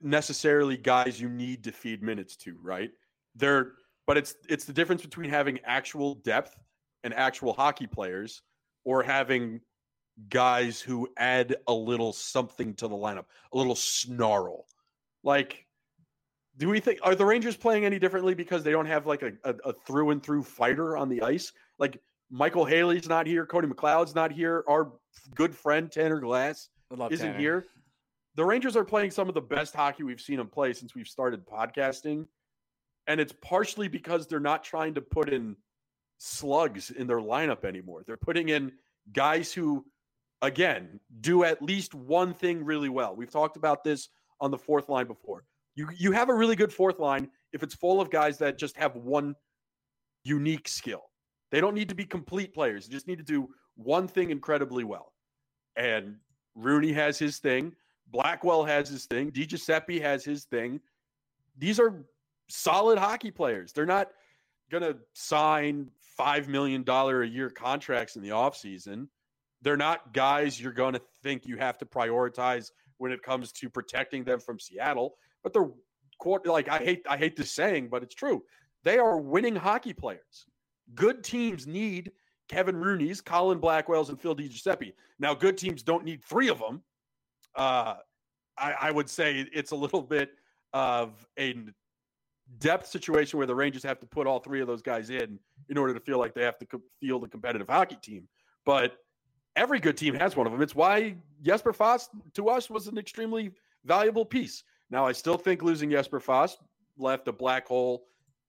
necessarily 0.02 0.78
guys 0.78 1.20
you 1.20 1.28
need 1.28 1.64
to 1.64 1.72
feed 1.72 2.04
minutes 2.04 2.36
to, 2.36 2.56
right? 2.62 2.92
They're 3.36 3.74
but 4.06 4.18
it's 4.18 4.36
it's 4.48 4.66
the 4.66 4.74
difference 4.74 5.02
between 5.02 5.30
having 5.30 5.60
actual 5.66 6.16
depth 6.16 6.56
and 7.04 7.14
actual 7.14 7.54
hockey 7.54 7.88
players 7.88 8.44
or 8.84 9.02
having 9.02 9.60
guys 10.30 10.80
who 10.80 11.08
add 11.18 11.56
a 11.68 11.74
little 11.74 12.14
something 12.14 12.74
to 12.76 12.88
the 12.88 12.96
lineup, 12.96 13.26
a 13.54 13.58
little 13.58 13.76
snarl. 13.76 14.66
Like 15.24 15.66
do 16.58 16.70
we 16.70 16.80
think 16.80 17.00
are 17.02 17.16
the 17.16 17.26
Rangers 17.26 17.58
playing 17.58 17.86
any 17.86 17.98
differently 17.98 18.36
because 18.36 18.64
they 18.64 18.72
don't 18.72 18.86
have 18.86 19.08
like 19.08 19.24
a, 19.24 19.32
a, 19.44 19.56
a 19.66 19.74
through 19.74 20.12
and 20.12 20.22
through 20.22 20.44
fighter 20.44 20.96
on 20.96 21.10
the 21.10 21.22
ice? 21.24 21.54
Like 21.80 22.00
Michael 22.30 22.66
Haley's 22.66 23.10
not 23.10 23.26
here, 23.26 23.46
Cody 23.46 23.68
McLeod's 23.68 24.14
not 24.14 24.32
here, 24.32 24.64
our 24.68 24.92
good 25.34 25.56
friend 25.56 25.92
Tanner 25.92 26.20
Glass 26.20 26.70
isn't 26.92 27.18
Tanner. 27.18 27.40
here. 27.40 27.66
The 28.36 28.46
Rangers 28.46 28.76
are 28.78 28.86
playing 28.86 29.12
some 29.12 29.28
of 29.28 29.34
the 29.34 29.42
best 29.42 29.76
hockey 29.76 30.04
we've 30.04 30.22
seen 30.22 30.38
them 30.38 30.48
play 30.48 30.74
since 30.74 30.96
we've 30.96 31.08
started 31.08 31.46
podcasting. 31.46 32.26
And 33.08 33.20
it's 33.20 33.34
partially 33.42 33.88
because 33.88 34.28
they're 34.28 34.40
not 34.40 34.64
trying 34.64 34.94
to 34.94 35.02
put 35.02 35.34
in 35.34 35.56
slugs 36.18 36.92
in 36.92 37.08
their 37.08 37.20
lineup 37.20 37.66
anymore. 37.66 38.04
They're 38.06 38.16
putting 38.16 38.50
in 38.50 38.72
guys 39.12 39.52
who, 39.52 39.84
again, 40.42 41.00
do 41.20 41.44
at 41.44 41.62
least 41.62 41.94
one 41.94 42.34
thing 42.34 42.64
really 42.64 42.90
well. 42.90 43.16
We've 43.16 43.32
talked 43.32 43.58
about 43.58 43.84
this 43.84 44.10
on 44.40 44.52
the 44.52 44.58
fourth 44.58 44.88
line 44.88 45.08
before. 45.08 45.44
You 45.76 45.90
you 45.98 46.12
have 46.12 46.30
a 46.30 46.34
really 46.34 46.56
good 46.56 46.72
fourth 46.72 47.00
line 47.00 47.30
if 47.54 47.64
it's 47.64 47.74
full 47.74 48.00
of 48.02 48.10
guys 48.10 48.38
that 48.38 48.58
just 48.58 48.78
have 48.78 48.96
one 48.96 49.36
unique 50.24 50.68
skill. 50.68 51.04
They 51.50 51.60
don't 51.60 51.76
need 51.76 51.90
to 51.90 51.96
be 51.96 52.06
complete 52.06 52.54
players. 52.54 52.88
They 52.88 52.94
just 52.94 53.08
need 53.08 53.18
to 53.18 53.24
do 53.24 53.50
one 53.76 54.08
thing 54.08 54.30
incredibly 54.30 54.84
well. 54.84 55.14
And 55.76 56.18
Rooney 56.56 56.94
has 56.94 57.18
his 57.18 57.40
thing. 57.40 57.74
Blackwell 58.12 58.64
has 58.64 58.90
his 58.90 59.06
thing. 59.06 59.30
Di 59.30 59.46
Giuseppe 59.46 60.00
has 60.00 60.24
his 60.24 60.46
thing. 60.46 60.80
These 61.58 61.80
are 61.80 62.06
solid 62.50 62.98
hockey 62.98 63.32
players. 63.32 63.72
They're 63.72 63.86
not 63.86 64.10
going 64.70 64.84
to 64.84 64.98
sign 65.14 65.90
$5 66.20 66.48
million 66.48 66.88
a 66.88 67.24
year 67.24 67.50
contracts 67.50 68.16
in 68.16 68.22
the 68.22 68.30
offseason. 68.30 69.08
They're 69.62 69.78
not 69.78 70.14
guys 70.14 70.60
you're 70.60 70.72
going 70.72 70.94
to 70.94 71.02
think 71.24 71.46
you 71.46 71.58
have 71.58 71.78
to 71.80 71.86
prioritize 71.86 72.72
when 72.98 73.12
it 73.12 73.22
comes 73.22 73.52
to 73.54 73.70
protecting 73.70 74.24
them 74.24 74.40
from 74.40 74.60
Seattle. 74.60 75.16
But 75.44 75.54
they're 75.54 75.70
like 76.46 76.70
I 76.70 76.78
hate 76.78 77.04
I 77.10 77.18
hate 77.18 77.36
this 77.36 77.52
saying, 77.52 77.90
but 77.90 78.04
it's 78.04 78.14
true. 78.14 78.44
They 78.84 79.00
are 79.00 79.18
winning 79.18 79.56
hockey 79.56 79.94
players. 79.94 80.46
Good 80.94 81.24
teams 81.24 81.66
need 81.66 82.12
Kevin 82.48 82.76
Rooney's, 82.76 83.22
Colin 83.22 83.60
Blackwell's, 83.60 84.10
and 84.10 84.20
Phil 84.20 84.36
DiGiuseppe. 84.36 84.94
Now, 85.20 85.34
good 85.34 85.58
teams 85.58 85.84
don't 85.84 86.04
need 86.04 86.24
three 86.24 86.50
of 86.50 86.60
them. 86.60 86.84
Uh, 87.56 87.96
I, 88.58 88.74
I 88.82 88.92
would 88.92 89.10
say 89.10 89.48
it's 89.54 89.72
a 89.72 89.76
little 89.76 90.02
bit 90.02 90.32
of 90.74 91.26
a 91.40 91.56
depth 92.60 92.88
situation 92.88 93.38
where 93.38 93.48
the 93.48 93.56
Rangers 93.56 93.84
have 93.84 94.00
to 94.00 94.06
put 94.06 94.28
all 94.28 94.40
three 94.40 94.62
of 94.62 94.68
those 94.68 94.82
guys 94.82 95.10
in 95.10 95.40
in 95.70 95.78
order 95.78 95.94
to 95.94 96.00
feel 96.00 96.20
like 96.20 96.34
they 96.34 96.44
have 96.44 96.58
to 96.60 96.66
co- 96.66 96.82
field 97.00 97.24
a 97.24 97.28
competitive 97.28 97.68
hockey 97.68 97.98
team. 98.02 98.28
But 98.66 98.98
every 99.56 99.80
good 99.80 99.98
team 99.98 100.14
has 100.16 100.36
one 100.36 100.48
of 100.48 100.54
them. 100.54 100.62
It's 100.62 100.76
why 100.76 101.16
Jesper 101.42 101.74
Fast 101.74 102.12
to 102.34 102.50
us 102.50 102.70
was 102.70 102.88
an 102.88 102.98
extremely 102.98 103.52
valuable 103.86 104.26
piece. 104.26 104.64
Now, 104.90 105.06
I 105.06 105.14
still 105.14 105.38
think 105.38 105.62
losing 105.64 105.90
Jesper 105.90 106.20
Fast 106.20 106.60
left 106.98 107.28
a 107.28 107.34
black 107.34 107.68
hole 107.68 108.04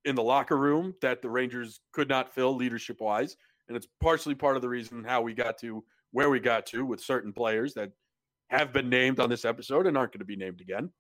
in 0.05 0.15
the 0.15 0.23
locker 0.23 0.57
room 0.57 0.95
that 1.01 1.23
the 1.23 1.31
Rangers 1.31 1.81
could 1.93 2.09
not 2.09 2.35
fill 2.35 2.55
leadership 2.55 3.01
wise. 3.01 3.37
and 3.69 3.77
it's 3.77 3.87
partially 4.01 4.35
part 4.35 4.57
of 4.57 4.63
the 4.63 4.69
reason 4.69 5.05
how 5.05 5.23
we 5.23 5.33
got 5.33 5.57
to 5.59 5.85
where 6.11 6.29
we 6.29 6.41
got 6.41 6.67
to 6.67 6.85
with 6.85 7.01
certain 7.01 7.33
players 7.33 7.73
that 7.75 7.91
have 8.53 8.73
been 8.73 8.89
named 8.89 9.19
on 9.19 9.29
this 9.31 9.45
episode 9.45 9.87
and 9.87 9.97
aren't 9.99 10.13
going 10.13 10.21
to 10.21 10.25
be 10.25 10.37
named 10.37 10.61
again. 10.61 10.91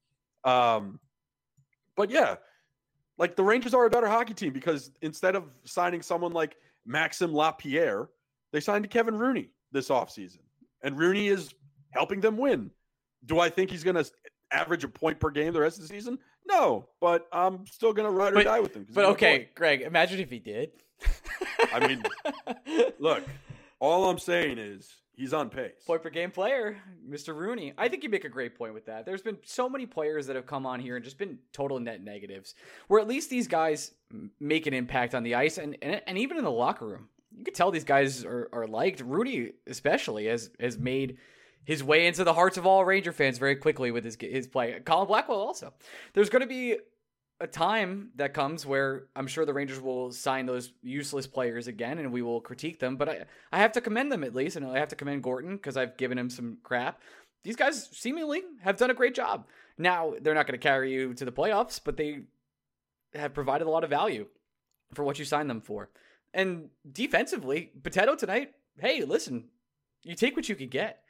Um, 0.44 0.98
but 1.96 2.10
yeah, 2.10 2.36
like 3.18 3.36
the 3.36 3.44
Rangers 3.44 3.74
are 3.74 3.84
a 3.84 3.90
better 3.90 4.08
hockey 4.08 4.34
team 4.34 4.52
because 4.52 4.90
instead 5.02 5.36
of 5.36 5.44
signing 5.64 6.02
someone 6.02 6.32
like 6.32 6.56
Maxim 6.86 7.32
Lapierre, 7.32 8.08
they 8.52 8.60
signed 8.60 8.88
Kevin 8.90 9.16
Rooney 9.18 9.50
this 9.70 9.88
offseason. 9.88 10.38
And 10.82 10.98
Rooney 10.98 11.28
is 11.28 11.54
helping 11.90 12.20
them 12.20 12.36
win. 12.36 12.70
Do 13.26 13.38
I 13.38 13.50
think 13.50 13.70
he's 13.70 13.84
going 13.84 13.96
to 14.02 14.10
average 14.50 14.82
a 14.82 14.88
point 14.88 15.20
per 15.20 15.30
game 15.30 15.52
the 15.52 15.60
rest 15.60 15.76
of 15.76 15.82
the 15.82 15.88
season? 15.88 16.18
No, 16.46 16.88
but 17.00 17.28
I'm 17.32 17.66
still 17.66 17.92
going 17.92 18.10
to 18.10 18.16
ride 18.16 18.32
or 18.32 18.36
But- 18.36 18.44
die 18.44 18.60
with 18.60 18.74
him. 18.74 18.86
But 18.92 19.04
okay. 19.04 19.50
Greg, 19.54 19.82
imagine 19.82 20.18
if 20.20 20.30
he 20.30 20.38
did. 20.40 20.70
I 21.72 21.86
mean, 21.86 22.02
Look, 22.98 23.22
all 23.78 24.08
I'm 24.10 24.18
saying 24.18 24.58
is 24.58 24.90
he's 25.22 25.32
on 25.32 25.48
pace. 25.48 25.70
point 25.86 26.02
per 26.02 26.10
game 26.10 26.32
player, 26.32 26.76
Mr. 27.08 27.34
Rooney. 27.34 27.72
I 27.78 27.88
think 27.88 28.02
you 28.02 28.08
make 28.08 28.24
a 28.24 28.28
great 28.28 28.56
point 28.56 28.74
with 28.74 28.86
that. 28.86 29.06
There's 29.06 29.22
been 29.22 29.38
so 29.44 29.68
many 29.68 29.86
players 29.86 30.26
that 30.26 30.34
have 30.34 30.46
come 30.46 30.66
on 30.66 30.80
here 30.80 30.96
and 30.96 31.04
just 31.04 31.16
been 31.16 31.38
total 31.52 31.78
net 31.78 32.02
negatives, 32.02 32.56
where 32.88 33.00
at 33.00 33.06
least 33.06 33.30
these 33.30 33.46
guys 33.46 33.92
make 34.40 34.66
an 34.66 34.74
impact 34.74 35.14
on 35.14 35.22
the 35.22 35.36
ice 35.36 35.58
and, 35.58 35.76
and, 35.80 36.02
and 36.06 36.18
even 36.18 36.38
in 36.38 36.44
the 36.44 36.50
locker 36.50 36.86
room. 36.86 37.08
You 37.36 37.44
could 37.44 37.54
tell 37.54 37.70
these 37.70 37.84
guys 37.84 38.24
are, 38.24 38.48
are 38.52 38.66
liked. 38.66 39.00
Rooney, 39.00 39.52
especially, 39.66 40.26
has 40.26 40.50
has 40.58 40.76
made 40.76 41.18
his 41.64 41.84
way 41.84 42.06
into 42.06 42.24
the 42.24 42.34
hearts 42.34 42.56
of 42.56 42.66
all 42.66 42.84
Ranger 42.84 43.12
fans 43.12 43.38
very 43.38 43.54
quickly 43.54 43.92
with 43.92 44.04
his 44.04 44.18
his 44.20 44.48
play. 44.48 44.78
Colin 44.84 45.06
Blackwell 45.06 45.38
also. 45.38 45.72
There's 46.14 46.30
going 46.30 46.42
to 46.42 46.48
be 46.48 46.78
a 47.42 47.46
time 47.48 48.10
that 48.14 48.34
comes 48.34 48.64
where 48.64 49.06
I'm 49.16 49.26
sure 49.26 49.44
the 49.44 49.52
Rangers 49.52 49.80
will 49.80 50.12
sign 50.12 50.46
those 50.46 50.72
useless 50.80 51.26
players 51.26 51.66
again 51.66 51.98
and 51.98 52.12
we 52.12 52.22
will 52.22 52.40
critique 52.40 52.78
them. 52.78 52.96
But 52.96 53.08
I, 53.08 53.24
I 53.50 53.58
have 53.58 53.72
to 53.72 53.80
commend 53.80 54.12
them 54.12 54.22
at 54.22 54.34
least, 54.34 54.56
and 54.56 54.64
I 54.64 54.78
have 54.78 54.90
to 54.90 54.96
commend 54.96 55.24
Gorton 55.24 55.56
because 55.56 55.76
I've 55.76 55.96
given 55.96 56.16
him 56.16 56.30
some 56.30 56.58
crap. 56.62 57.02
These 57.42 57.56
guys 57.56 57.88
seemingly 57.92 58.42
have 58.62 58.76
done 58.76 58.90
a 58.90 58.94
great 58.94 59.16
job. 59.16 59.46
Now, 59.76 60.14
they're 60.20 60.34
not 60.34 60.46
going 60.46 60.58
to 60.58 60.62
carry 60.62 60.92
you 60.92 61.14
to 61.14 61.24
the 61.24 61.32
playoffs, 61.32 61.80
but 61.84 61.96
they 61.96 62.20
have 63.14 63.34
provided 63.34 63.66
a 63.66 63.70
lot 63.70 63.82
of 63.82 63.90
value 63.90 64.28
for 64.94 65.02
what 65.02 65.18
you 65.18 65.24
signed 65.24 65.50
them 65.50 65.60
for. 65.60 65.90
And 66.32 66.68
defensively, 66.90 67.72
Potato 67.82 68.14
tonight, 68.14 68.52
hey, 68.78 69.02
listen, 69.02 69.48
you 70.04 70.14
take 70.14 70.36
what 70.36 70.48
you 70.48 70.54
can 70.54 70.68
get. 70.68 71.00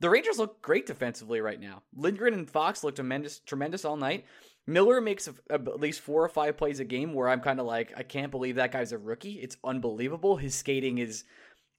The 0.00 0.10
Rangers 0.10 0.38
look 0.38 0.60
great 0.60 0.86
defensively 0.86 1.40
right 1.40 1.60
now. 1.60 1.82
Lindgren 1.94 2.34
and 2.34 2.50
Fox 2.50 2.82
look 2.82 2.96
tremendous, 2.96 3.38
tremendous 3.38 3.84
all 3.84 3.96
night. 3.96 4.24
Miller 4.66 5.00
makes 5.00 5.28
a, 5.28 5.34
a- 5.50 5.54
at 5.54 5.80
least 5.80 6.00
four 6.00 6.24
or 6.24 6.28
five 6.28 6.56
plays 6.56 6.80
a 6.80 6.84
game 6.84 7.14
where 7.14 7.28
I'm 7.28 7.40
kind 7.40 7.60
of 7.60 7.66
like, 7.66 7.92
I 7.96 8.02
can't 8.02 8.30
believe 8.30 8.56
that 8.56 8.72
guy's 8.72 8.92
a 8.92 8.98
rookie. 8.98 9.34
It's 9.34 9.56
unbelievable. 9.64 10.36
His 10.36 10.54
skating 10.54 10.98
is 10.98 11.24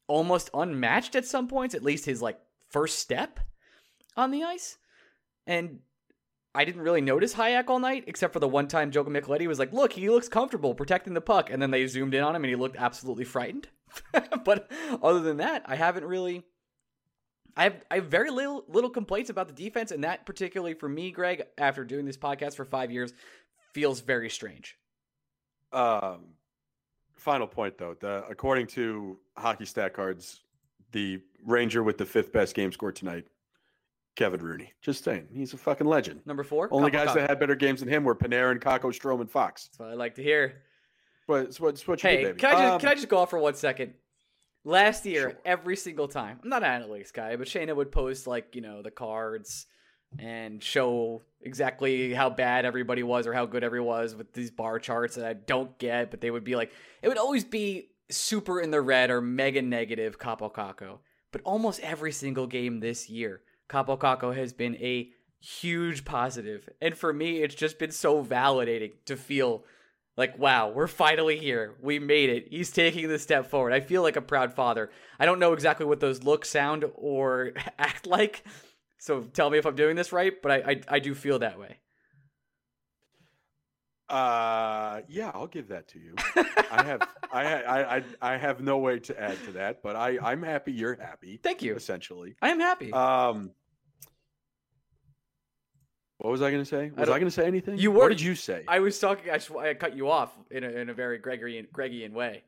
almost 0.07 0.49
unmatched 0.53 1.15
at 1.15 1.25
some 1.25 1.47
points, 1.47 1.75
at 1.75 1.83
least 1.83 2.05
his 2.05 2.21
like 2.21 2.39
first 2.69 2.99
step 2.99 3.39
on 4.15 4.31
the 4.31 4.43
ice. 4.43 4.77
And 5.45 5.79
I 6.55 6.65
didn't 6.65 6.81
really 6.81 7.01
notice 7.01 7.35
Hajek 7.35 7.69
all 7.69 7.79
night, 7.79 8.05
except 8.07 8.33
for 8.33 8.39
the 8.39 8.47
one 8.47 8.67
time 8.67 8.91
Joe 8.91 9.03
Micheletti 9.05 9.47
was 9.47 9.59
like, 9.59 9.73
look, 9.73 9.93
he 9.93 10.09
looks 10.09 10.27
comfortable 10.27 10.73
protecting 10.73 11.13
the 11.13 11.21
puck. 11.21 11.49
And 11.49 11.61
then 11.61 11.71
they 11.71 11.85
zoomed 11.87 12.13
in 12.15 12.23
on 12.23 12.35
him 12.35 12.43
and 12.43 12.49
he 12.49 12.55
looked 12.55 12.77
absolutely 12.77 13.25
frightened. 13.25 13.67
but 14.43 14.69
other 15.03 15.19
than 15.19 15.37
that, 15.37 15.63
I 15.65 15.75
haven't 15.75 16.05
really. 16.05 16.43
I 17.57 17.63
have, 17.63 17.83
I 17.91 17.95
have 17.95 18.05
very 18.05 18.29
little 18.29 18.63
little 18.69 18.89
complaints 18.89 19.29
about 19.29 19.47
the 19.47 19.53
defense, 19.53 19.91
and 19.91 20.03
that 20.03 20.25
particularly 20.25 20.75
for 20.75 20.87
me, 20.87 21.11
Greg, 21.11 21.43
after 21.57 21.83
doing 21.83 22.05
this 22.05 22.15
podcast 22.17 22.55
for 22.55 22.63
five 22.65 22.91
years, 22.91 23.13
feels 23.73 23.99
very 23.99 24.29
strange. 24.29 24.77
Um, 25.73 26.25
final 27.15 27.47
point 27.47 27.77
though, 27.77 27.95
the, 27.99 28.23
according 28.29 28.67
to 28.67 29.17
hockey 29.35 29.65
stat 29.65 29.93
cards, 29.93 30.41
the 30.91 31.19
Ranger 31.45 31.83
with 31.83 31.97
the 31.97 32.05
fifth 32.05 32.31
best 32.31 32.55
game 32.55 32.71
score 32.71 32.91
tonight, 32.91 33.25
Kevin 34.15 34.39
Rooney. 34.41 34.71
Just 34.81 35.03
saying, 35.03 35.27
he's 35.33 35.53
a 35.53 35.57
fucking 35.57 35.87
legend. 35.87 36.21
Number 36.25 36.43
four, 36.43 36.69
Only 36.71 36.89
Kaapo 36.89 36.93
guys 36.93 37.07
Kakko. 37.09 37.13
that 37.15 37.29
had 37.31 37.39
better 37.39 37.55
games 37.55 37.79
than 37.81 37.89
him 37.89 38.03
were 38.03 38.15
Panarin, 38.15 38.59
Kakko, 38.61 38.97
Strome, 38.97 39.21
and 39.21 39.29
Fox. 39.29 39.67
That's 39.67 39.79
what 39.79 39.89
I 39.89 39.93
like 39.93 40.15
to 40.15 40.23
hear. 40.23 40.61
But 41.27 41.43
it's 41.47 41.59
what, 41.59 41.69
it's 41.69 41.87
what 41.87 42.01
you 42.03 42.09
Hey, 42.09 42.17
do, 42.21 42.27
baby. 42.27 42.39
can 42.39 42.49
I 42.49 42.53
just 42.61 42.73
Um, 42.73 42.79
can 42.79 42.89
I 42.89 42.93
just 42.95 43.09
go 43.09 43.17
off 43.17 43.29
for 43.29 43.39
one 43.39 43.55
second? 43.55 43.93
Last 44.67 45.05
year, 45.05 45.29
Sure. 45.31 45.39
every 45.45 45.77
single 45.77 46.09
time, 46.09 46.39
I'm 46.43 46.49
not 46.49 46.61
an 46.61 46.81
analytics 46.81 47.13
guy, 47.13 47.37
but 47.37 47.47
Shayna 47.47 47.73
would 47.73 47.89
post 47.91 48.27
like 48.27 48.53
you 48.53 48.61
know 48.61 48.81
the 48.81 48.91
cards 48.91 49.65
and 50.19 50.61
show 50.61 51.23
exactly 51.41 52.13
how 52.13 52.29
bad 52.29 52.65
everybody 52.65 53.01
was 53.01 53.27
or 53.27 53.33
how 53.33 53.45
good 53.45 53.63
everyone 53.63 53.87
was 53.87 54.15
with 54.15 54.33
these 54.33 54.51
bar 54.51 54.79
charts 54.79 55.15
that 55.15 55.25
I 55.25 55.33
don't 55.33 55.77
get, 55.79 56.11
but 56.11 56.19
they 56.19 56.31
would 56.31 56.43
be 56.43 56.57
like 56.57 56.71
it 57.01 57.07
would 57.07 57.17
always 57.17 57.45
be 57.45 57.91
super 58.09 58.59
in 58.59 58.71
the 58.71 58.81
red 58.81 59.09
or 59.09 59.21
mega 59.21 59.61
negative 59.61 60.19
Kaapo 60.19 60.53
Kakko. 60.53 60.99
But 61.31 61.41
almost 61.45 61.79
every 61.79 62.11
single 62.11 62.47
game 62.47 62.79
this 62.81 63.09
year, 63.09 63.41
Kaapo 63.69 63.97
Kakko 63.97 64.35
has 64.35 64.51
been 64.51 64.75
a 64.77 65.09
huge 65.39 66.03
positive. 66.03 66.67
And 66.81 66.97
for 66.97 67.13
me, 67.13 67.41
it's 67.41 67.55
just 67.55 67.79
been 67.79 67.91
so 67.91 68.23
validating 68.23 68.93
to 69.05 69.15
feel 69.15 69.63
like, 70.17 70.37
wow, 70.39 70.69
we're 70.69 70.87
finally 70.87 71.37
here. 71.37 71.75
We 71.79 71.99
made 71.99 72.29
it. 72.29 72.47
He's 72.49 72.71
taking 72.71 73.07
the 73.07 73.19
step 73.19 73.49
forward. 73.49 73.71
I 73.71 73.79
feel 73.79 74.01
like 74.01 74.15
a 74.15 74.21
proud 74.21 74.53
father. 74.53 74.89
I 75.19 75.25
don't 75.25 75.39
know 75.39 75.53
exactly 75.53 75.85
what 75.85 75.99
those 75.99 76.23
look, 76.23 76.43
sound, 76.43 76.85
or 76.95 77.53
act 77.79 78.07
like. 78.07 78.43
So 78.97 79.21
tell 79.21 79.51
me 79.51 79.59
if 79.59 79.65
I'm 79.65 79.75
doing 79.75 79.95
this 79.95 80.11
right, 80.11 80.33
but 80.41 80.51
I, 80.51 80.55
I, 80.55 80.81
I 80.89 80.99
do 80.99 81.13
feel 81.13 81.39
that 81.39 81.59
way. 81.59 81.77
Uh, 84.09 85.01
yeah, 85.07 85.31
I'll 85.33 85.47
give 85.47 85.67
that 85.67 85.89
to 85.89 85.99
you. 85.99 86.15
I 86.71 86.83
have, 86.83 87.07
I, 87.31 87.43
I, 87.63 87.97
I, 87.97 88.03
I 88.21 88.37
have 88.37 88.61
no 88.61 88.77
way 88.79 88.99
to 88.99 89.21
add 89.21 89.37
to 89.45 89.51
that, 89.53 89.83
but 89.83 89.95
I, 89.95 90.17
I'm 90.21 90.41
happy 90.41 90.71
you're 90.71 90.95
happy. 90.95 91.37
Thank 91.43 91.61
you. 91.61 91.75
Essentially. 91.75 92.35
I 92.41 92.49
am 92.49 92.59
happy. 92.59 92.91
Um, 92.91 93.51
what 96.19 96.31
was 96.31 96.41
I 96.41 96.49
going 96.51 96.61
to 96.63 96.69
say? 96.69 96.89
Was 96.89 96.93
I, 96.97 97.05
don't- 97.05 97.19
going 97.19 97.25
to 97.25 97.31
say 97.31 97.45
anything? 97.45 97.77
You 97.77 97.91
were. 97.91 97.99
What 97.99 98.09
did 98.09 98.21
you 98.21 98.35
say? 98.35 98.63
I 98.67 98.79
was 98.79 98.97
talking. 98.99 99.29
I, 99.31 99.37
just, 99.37 99.51
I 99.51 99.73
cut 99.73 99.95
you 99.95 100.09
off 100.09 100.31
in 100.51 100.63
a, 100.63 100.69
in 100.69 100.89
a 100.89 100.93
very 100.93 101.17
Gregorian, 101.19 101.67
Gregian 101.73 102.11
way. 102.13 102.43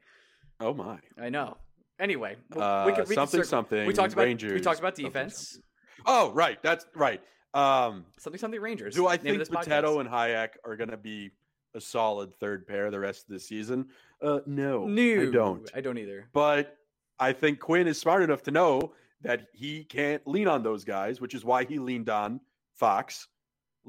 oh 0.59 0.73
my. 0.73 0.97
I 1.21 1.29
know. 1.29 1.57
Anyway, 1.99 2.37
w- 2.51 2.65
Uh, 2.65 2.85
we 2.85 2.93
can, 2.93 3.05
we 3.07 3.15
something, 3.15 3.43
something. 3.43 3.85
We 3.85 3.93
talked 3.93 4.13
about 4.13 4.23
Rangers, 4.23 4.53
we 4.53 4.61
talked 4.61 4.79
about 4.79 4.95
defense. 4.95 5.49
something. 5.51 5.63
Oh, 6.05 6.31
right. 6.31 6.57
That's 6.63 6.85
right. 6.95 7.21
Um, 7.53 8.05
Something 8.19 8.39
something 8.39 8.61
Rangers. 8.61 8.95
do 8.95 9.07
I 9.07 9.17
think 9.17 9.45
Potato 9.49 9.99
and 9.99 10.07
Hajek 10.09 10.49
are 10.63 10.75
going 10.77 10.91
to 10.91 10.97
be 10.97 11.31
a 11.75 11.81
solid 11.81 12.33
third 12.35 12.65
pair 12.67 12.89
the 12.91 12.99
rest 12.99 13.23
of 13.27 13.33
the 13.33 13.39
season? 13.39 13.87
Uh, 14.21 14.39
no, 14.45 14.85
No, 14.85 15.21
I 15.23 15.31
don't. 15.31 15.69
I 15.75 15.81
don't 15.81 15.97
either. 15.97 16.29
But 16.31 16.77
I 17.19 17.33
think 17.33 17.59
Quinn 17.59 17.87
is 17.87 17.99
smart 17.99 18.21
enough 18.23 18.43
to 18.43 18.51
know 18.51 18.93
that 19.23 19.47
he 19.53 19.83
can't 19.83 20.25
lean 20.27 20.47
on 20.47 20.63
those 20.63 20.83
guys, 20.85 21.19
which 21.19 21.33
is 21.33 21.43
why 21.43 21.65
he 21.65 21.79
leaned 21.79 22.07
on 22.09 22.39
Fox, 22.75 23.27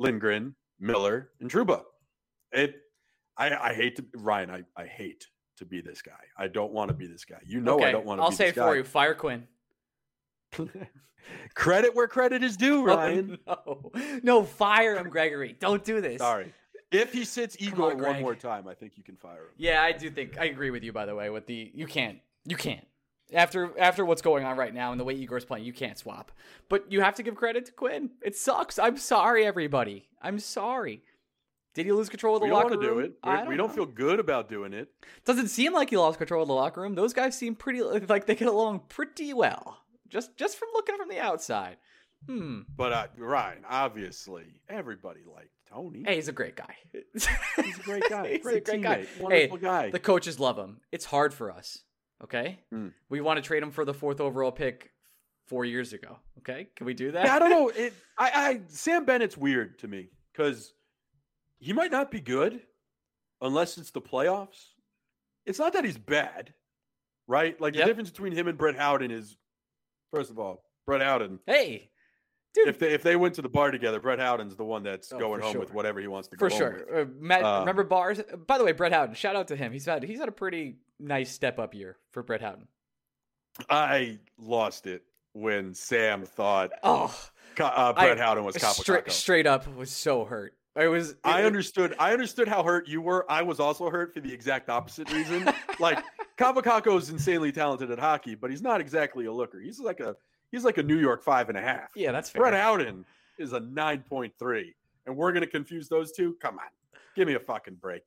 Lindgren, 0.01 0.55
Miller, 0.81 1.31
and 1.41 1.51
Trouba. 1.51 1.83
It, 2.53 2.75
I, 3.37 3.55
I 3.55 3.75
hate 3.75 3.97
to 3.97 4.05
Ryan. 4.17 4.51
I, 4.51 4.63
I 4.77 4.87
hate 4.87 5.27
to 5.59 5.67
be 5.67 5.81
this 5.81 6.03
guy. 6.03 6.13
I 6.37 6.49
don't 6.49 6.73
want 6.73 6.89
to 6.89 6.95
be 6.95 7.07
this 7.07 7.25
guy. 7.25 7.39
You 7.47 7.61
know, 7.61 7.77
okay, 7.77 7.87
I 7.87 7.93
don't 7.93 8.07
want 8.07 8.19
to. 8.19 8.25
I'll 8.25 8.33
say 8.33 8.49
it 8.49 8.55
for 8.55 8.75
you. 8.75 8.83
Fire 8.83 9.15
Quinn. 9.15 9.47
credit 11.55 11.95
where 11.95 12.09
credit 12.09 12.43
is 12.43 12.57
due, 12.57 12.81
oh, 12.91 12.97
Ryan. 12.97 13.39
no, 13.47 13.93
no, 14.23 14.43
fire 14.43 14.97
him, 14.97 15.11
Gregory. 15.11 15.55
Don't 15.59 15.85
do 15.85 16.01
this. 16.01 16.19
Sorry. 16.19 16.53
If 16.91 17.13
he 17.13 17.25
sits 17.25 17.57
Igor 17.61 17.93
on, 17.93 18.03
one 18.03 18.21
more 18.21 18.35
time, 18.35 18.67
I 18.67 18.75
think 18.75 18.95
you 18.97 19.05
can 19.05 19.17
fire 19.17 19.43
him. 19.43 19.55
Yeah, 19.59 19.83
I 19.83 19.93
do 19.93 20.11
think 20.11 20.39
I 20.39 20.47
agree 20.47 20.71
with 20.71 20.83
you. 20.83 20.93
By 20.93 21.07
the 21.07 21.15
way, 21.15 21.31
with 21.31 21.47
the 21.47 21.71
you 21.73 21.87
can't, 21.87 22.19
you 22.47 22.57
can't. 22.57 22.85
After 23.33 23.79
after 23.79 24.05
what's 24.05 24.23
going 24.23 24.45
on 24.45 24.57
right 24.57 24.75
now 24.75 24.91
and 24.93 25.01
the 25.01 25.05
way 25.05 25.15
Igor's 25.15 25.45
playing, 25.45 25.65
you 25.65 25.73
can't 25.73 25.99
swap. 25.99 26.33
But 26.69 26.91
you 26.91 27.01
have 27.01 27.15
to 27.17 27.23
give 27.23 27.35
credit 27.35 27.67
to 27.67 27.73
Quinn. 27.73 28.11
It 28.23 28.37
sucks. 28.37 28.79
I'm 28.79 28.97
sorry, 28.97 29.45
everybody. 29.45 30.09
I'm 30.21 30.39
sorry. 30.39 31.03
Did 31.75 31.87
he 31.87 31.93
lose 31.93 32.09
control 32.09 32.35
of 32.37 32.41
the 32.41 32.47
We 32.47 32.51
don't 32.51 32.71
want 32.71 32.81
to 32.81 32.87
do 32.87 32.99
it. 32.99 33.23
Don't 33.23 33.49
we 33.49 33.57
don't 33.57 33.69
know. 33.69 33.75
feel 33.75 33.87
good 33.87 34.19
about 34.19 34.49
doing 34.49 34.73
it. 34.73 34.89
Doesn't 35.25 35.49
seem 35.49 35.73
like 35.73 35.91
he 35.91 35.97
lost 35.97 36.19
control 36.19 36.43
of 36.43 36.49
the 36.49 36.55
locker 36.55 36.81
room. 36.81 36.95
Those 36.95 37.13
guys 37.13 37.37
seem 37.37 37.55
pretty 37.55 37.83
like 37.83 38.27
they 38.27 38.35
get 38.35 38.49
along 38.49 38.83
pretty 38.89 39.33
well. 39.33 39.79
Just 40.09 40.37
just 40.37 40.59
from 40.59 40.69
looking 40.75 40.97
from 40.97 41.09
the 41.09 41.21
outside. 41.21 41.77
Hmm. 42.27 42.61
But 42.77 42.93
uh, 42.93 43.07
Ryan, 43.17 43.65
obviously, 43.69 44.61
everybody 44.69 45.21
liked 45.33 45.53
Tony. 45.71 46.03
Hey, 46.05 46.17
he's 46.17 46.29
a 46.29 46.33
great 46.33 46.57
guy. 46.57 46.75
He's 46.93 47.79
a 47.79 47.83
great 47.83 48.03
guy. 48.09 48.29
He's 48.33 48.43
great 48.43 48.69
a 48.69 48.73
great 48.73 48.83
guy. 48.83 49.07
Wonderful 49.19 49.57
hey, 49.57 49.63
guy. 49.63 49.91
The 49.91 50.01
coaches 50.01 50.39
love 50.39 50.59
him. 50.59 50.81
It's 50.93 51.07
hard 51.07 51.33
for 51.33 51.51
us. 51.51 51.85
Okay? 52.23 52.59
Hmm. 52.71 52.89
We 53.09 53.21
want 53.21 53.39
to 53.39 53.43
trade 53.43 53.63
him 53.63 53.71
for 53.71 53.85
the 53.85 53.95
fourth 53.95 54.21
overall 54.21 54.53
pick 54.53 54.91
four 55.47 55.65
years 55.65 55.93
ago. 55.93 56.19
Okay? 56.39 56.69
Can 56.77 56.87
we 56.87 56.95
do 56.95 57.13
that? 57.13 57.27
Yeah, 57.27 57.35
I 57.37 57.39
don't 57.39 57.51
know. 57.51 57.69
It, 57.77 57.95
I, 58.19 58.31
I 58.35 58.61
Sam 58.69 59.05
Bennett's 59.05 59.37
weird 59.37 59.79
to 59.81 59.89
me 59.89 60.09
because 60.33 60.75
he 61.59 61.73
might 61.73 61.91
not 61.91 62.11
be 62.11 62.21
good 62.21 62.61
unless 63.41 63.79
it's 63.79 63.91
the 63.91 64.01
playoffs. 64.03 64.65
It's 65.47 65.59
not 65.59 65.73
that 65.73 65.85
he's 65.85 65.97
bad, 65.99 66.53
right? 67.27 67.59
Like 67.61 67.75
Yep. 67.75 67.83
the 67.85 67.89
difference 67.91 68.11
between 68.11 68.33
him 68.33 68.47
and 68.49 68.59
Brett 68.59 68.77
Howden 68.77 69.11
is, 69.11 69.37
first 70.13 70.31
of 70.31 70.39
all, 70.39 70.63
Brett 70.87 71.01
Howden. 71.01 71.41
Hey, 71.47 71.91
dude, 72.55 72.69
If 72.69 72.79
they 72.79 72.93
if 72.93 73.03
they 73.03 73.17
went 73.17 73.35
to 73.37 73.43
the 73.43 73.49
bar 73.49 73.71
together, 73.71 73.99
Brett 74.01 74.19
Howden's 74.19 74.57
the 74.57 74.65
one 74.65 74.83
that's 74.83 75.11
Oh, 75.13 75.19
going 75.19 75.41
home 75.41 75.59
with 75.59 75.73
whatever 75.73 76.01
he 76.01 76.07
wants 76.09 76.29
to 76.29 76.37
go 76.37 76.49
for 76.51 76.55
sure. 76.55 77.01
Uh, 77.01 77.05
Matt, 77.19 77.43
Um, 77.45 77.61
remember 77.61 77.85
bars? 77.85 78.21
By 78.47 78.59
the 78.59 78.65
way, 78.65 78.73
Brett 78.73 78.93
Howden. 78.93 79.15
Shout 79.15 79.35
out 79.37 79.49
to 79.49 79.57
him. 79.57 79.73
He's 79.73 79.87
had 79.87 80.03
he's 80.03 80.19
had 80.19 80.29
a 80.29 80.33
pretty 80.33 80.77
nice 81.01 81.31
step 81.31 81.59
up 81.59 81.75
year 81.75 81.97
for 82.11 82.23
Brett 82.23 82.41
Howden. 82.41 82.69
I 83.69 84.19
lost 84.39 84.87
it 84.87 85.03
when 85.33 85.75
Sam 85.75 86.25
thought 86.25 86.71
Oh, 86.83 87.15
uh, 87.59 87.93
Brett 87.93 88.19
I- 88.19 88.23
Howden 88.23 88.45
was 88.45 88.57
straight 88.77 89.11
straight 89.11 89.47
up 89.47 89.67
was 89.77 89.91
so 89.91 90.25
hurt. 90.25 90.55
I 90.77 90.87
was. 90.87 91.17
I 91.25 91.43
understood. 91.43 91.97
I 91.99 92.13
understood 92.13 92.47
how 92.47 92.63
hurt 92.63 92.89
you 92.89 93.01
were. 93.01 93.31
I 93.31 93.43
was 93.43 93.59
also 93.59 93.91
hurt 93.91 94.15
for 94.15 94.21
the 94.21 94.33
exact 94.33 94.69
opposite 94.71 95.13
reason. 95.13 95.49
like 95.81 95.99
Kaapo 96.39 96.63
Kakko 96.63 96.97
is 96.97 97.11
insanely 97.11 97.51
talented 97.51 97.91
at 97.91 97.99
hockey, 97.99 98.37
but 98.37 98.51
he's 98.51 98.63
not 98.63 98.81
exactly 98.81 99.27
a 99.27 99.33
looker. 99.33 99.61
He's 99.61 99.81
like 99.81 99.99
a 99.99 100.15
he's 100.53 100.65
like 100.65 100.79
a 100.79 100.83
New 100.83 100.99
York 100.99 101.25
five 101.25 101.49
and 101.49 101.59
a 101.59 101.61
half. 101.61 101.91
Yeah, 101.97 102.13
that's 102.13 102.31
fair. 102.31 102.43
Brett 102.43 102.55
Howden 102.55 103.05
is 103.39 103.53
a 103.53 103.61
nine 103.61 104.05
point 104.09 104.33
three, 104.39 104.77
and 105.07 105.17
we're 105.17 105.33
gonna 105.33 105.47
confuse 105.47 105.89
those 105.89 106.13
two. 106.13 106.37
Come 106.41 106.61
on, 106.61 107.01
give 107.17 107.27
me 107.27 107.35
a 107.35 107.41
fucking 107.41 107.75
break. 107.75 108.03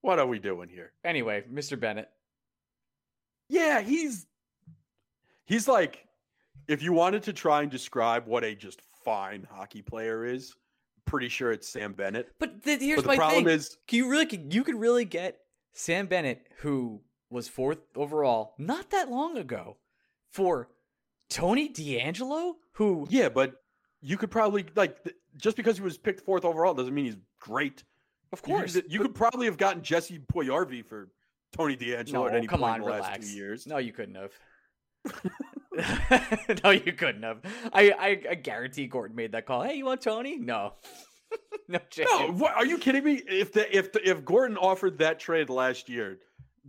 What 0.00 0.18
are 0.18 0.26
we 0.26 0.38
doing 0.38 0.70
here? 0.70 0.92
Anyway, 1.04 1.44
Mr. 1.52 1.78
Bennett. 1.78 2.08
Yeah, 3.48 3.80
he's 3.80 4.26
he's 5.46 5.68
like 5.68 6.06
if 6.68 6.82
you 6.82 6.92
wanted 6.92 7.22
to 7.24 7.32
try 7.32 7.62
and 7.62 7.70
describe 7.70 8.26
what 8.26 8.42
a 8.44 8.54
just 8.54 8.80
fine 9.04 9.46
hockey 9.50 9.82
player 9.82 10.24
is, 10.24 10.54
pretty 11.04 11.28
sure 11.28 11.52
it's 11.52 11.68
Sam 11.68 11.92
Bennett. 11.92 12.32
But 12.40 12.62
th- 12.64 12.80
here's 12.80 12.96
But 12.96 13.02
the 13.02 13.08
my 13.08 13.16
problem 13.16 13.44
thing. 13.44 13.54
is 13.54 13.76
Can 13.86 13.98
you 13.98 14.10
really 14.10 14.26
can- 14.26 14.50
you 14.50 14.64
could 14.64 14.74
really 14.74 15.04
get 15.04 15.38
Sam 15.72 16.06
Bennett, 16.06 16.46
who 16.58 17.00
was 17.30 17.48
fourth 17.48 17.78
overall 17.94 18.54
not 18.58 18.90
that 18.90 19.10
long 19.10 19.36
ago, 19.38 19.76
for 20.32 20.68
Tony 21.28 21.68
DeAngelo, 21.68 22.54
who 22.72 23.06
Yeah, 23.10 23.28
but 23.28 23.62
you 24.00 24.16
could 24.16 24.30
probably 24.30 24.64
like 24.74 25.02
th- 25.04 25.16
just 25.36 25.56
because 25.56 25.76
he 25.76 25.82
was 25.82 25.98
picked 25.98 26.20
fourth 26.22 26.44
overall 26.44 26.74
doesn't 26.74 26.94
mean 26.94 27.04
he's 27.06 27.16
great. 27.40 27.84
of 28.32 28.40
You 28.40 28.42
could- 28.42 28.58
course 28.58 28.74
you 28.88 28.98
could, 29.00 29.14
probably 29.14 29.46
have 29.46 29.56
gotten 29.56 29.82
Jesse 29.82 30.18
Puljujarvi 30.18 30.84
for 30.84 31.10
Tony 31.56 31.76
DeAngelo 31.76 32.12
no, 32.12 32.26
at 32.26 32.34
any 32.34 32.46
come 32.46 32.60
point 32.60 32.70
on, 32.70 32.76
in 32.76 32.82
the 32.82 32.90
last 32.90 33.06
relax. 33.06 33.30
two 33.30 33.36
years. 33.36 33.66
No, 33.66 33.78
you 33.78 33.92
couldn't 33.92 34.14
have. 34.16 34.32
no, 36.64 36.70
you 36.70 36.92
couldn't 36.92 37.22
have. 37.22 37.38
I, 37.72 37.90
I 37.90 38.30
I 38.30 38.34
guarantee 38.34 38.86
Gorton 38.86 39.16
made 39.16 39.32
that 39.32 39.46
call. 39.46 39.62
Hey, 39.62 39.76
you 39.76 39.84
want 39.84 40.00
Tony? 40.00 40.38
No, 40.38 40.74
no 41.68 41.78
chance. 41.90 42.08
No, 42.10 42.28
what, 42.32 42.54
are 42.54 42.66
you 42.66 42.78
kidding 42.78 43.04
me? 43.04 43.22
If 43.26 43.52
the 43.52 43.76
if 43.76 43.92
the, 43.92 44.08
if 44.08 44.24
Gorton 44.24 44.56
offered 44.56 44.98
that 44.98 45.18
trade 45.18 45.50
last 45.50 45.88
year, 45.88 46.18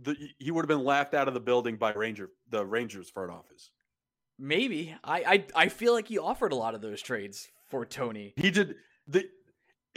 the, 0.00 0.16
he 0.38 0.50
would 0.50 0.62
have 0.62 0.68
been 0.68 0.84
laughed 0.84 1.14
out 1.14 1.28
of 1.28 1.34
the 1.34 1.40
building 1.40 1.76
by 1.76 1.92
Ranger 1.92 2.30
the 2.50 2.64
Rangers 2.64 3.08
front 3.08 3.30
office. 3.30 3.70
Maybe. 4.38 4.94
I, 5.02 5.44
I 5.54 5.64
I 5.64 5.68
feel 5.68 5.92
like 5.92 6.08
he 6.08 6.18
offered 6.18 6.52
a 6.52 6.56
lot 6.56 6.74
of 6.74 6.80
those 6.80 7.00
trades 7.00 7.48
for 7.68 7.84
Tony. 7.84 8.34
He 8.36 8.50
did 8.50 8.76
the. 9.06 9.28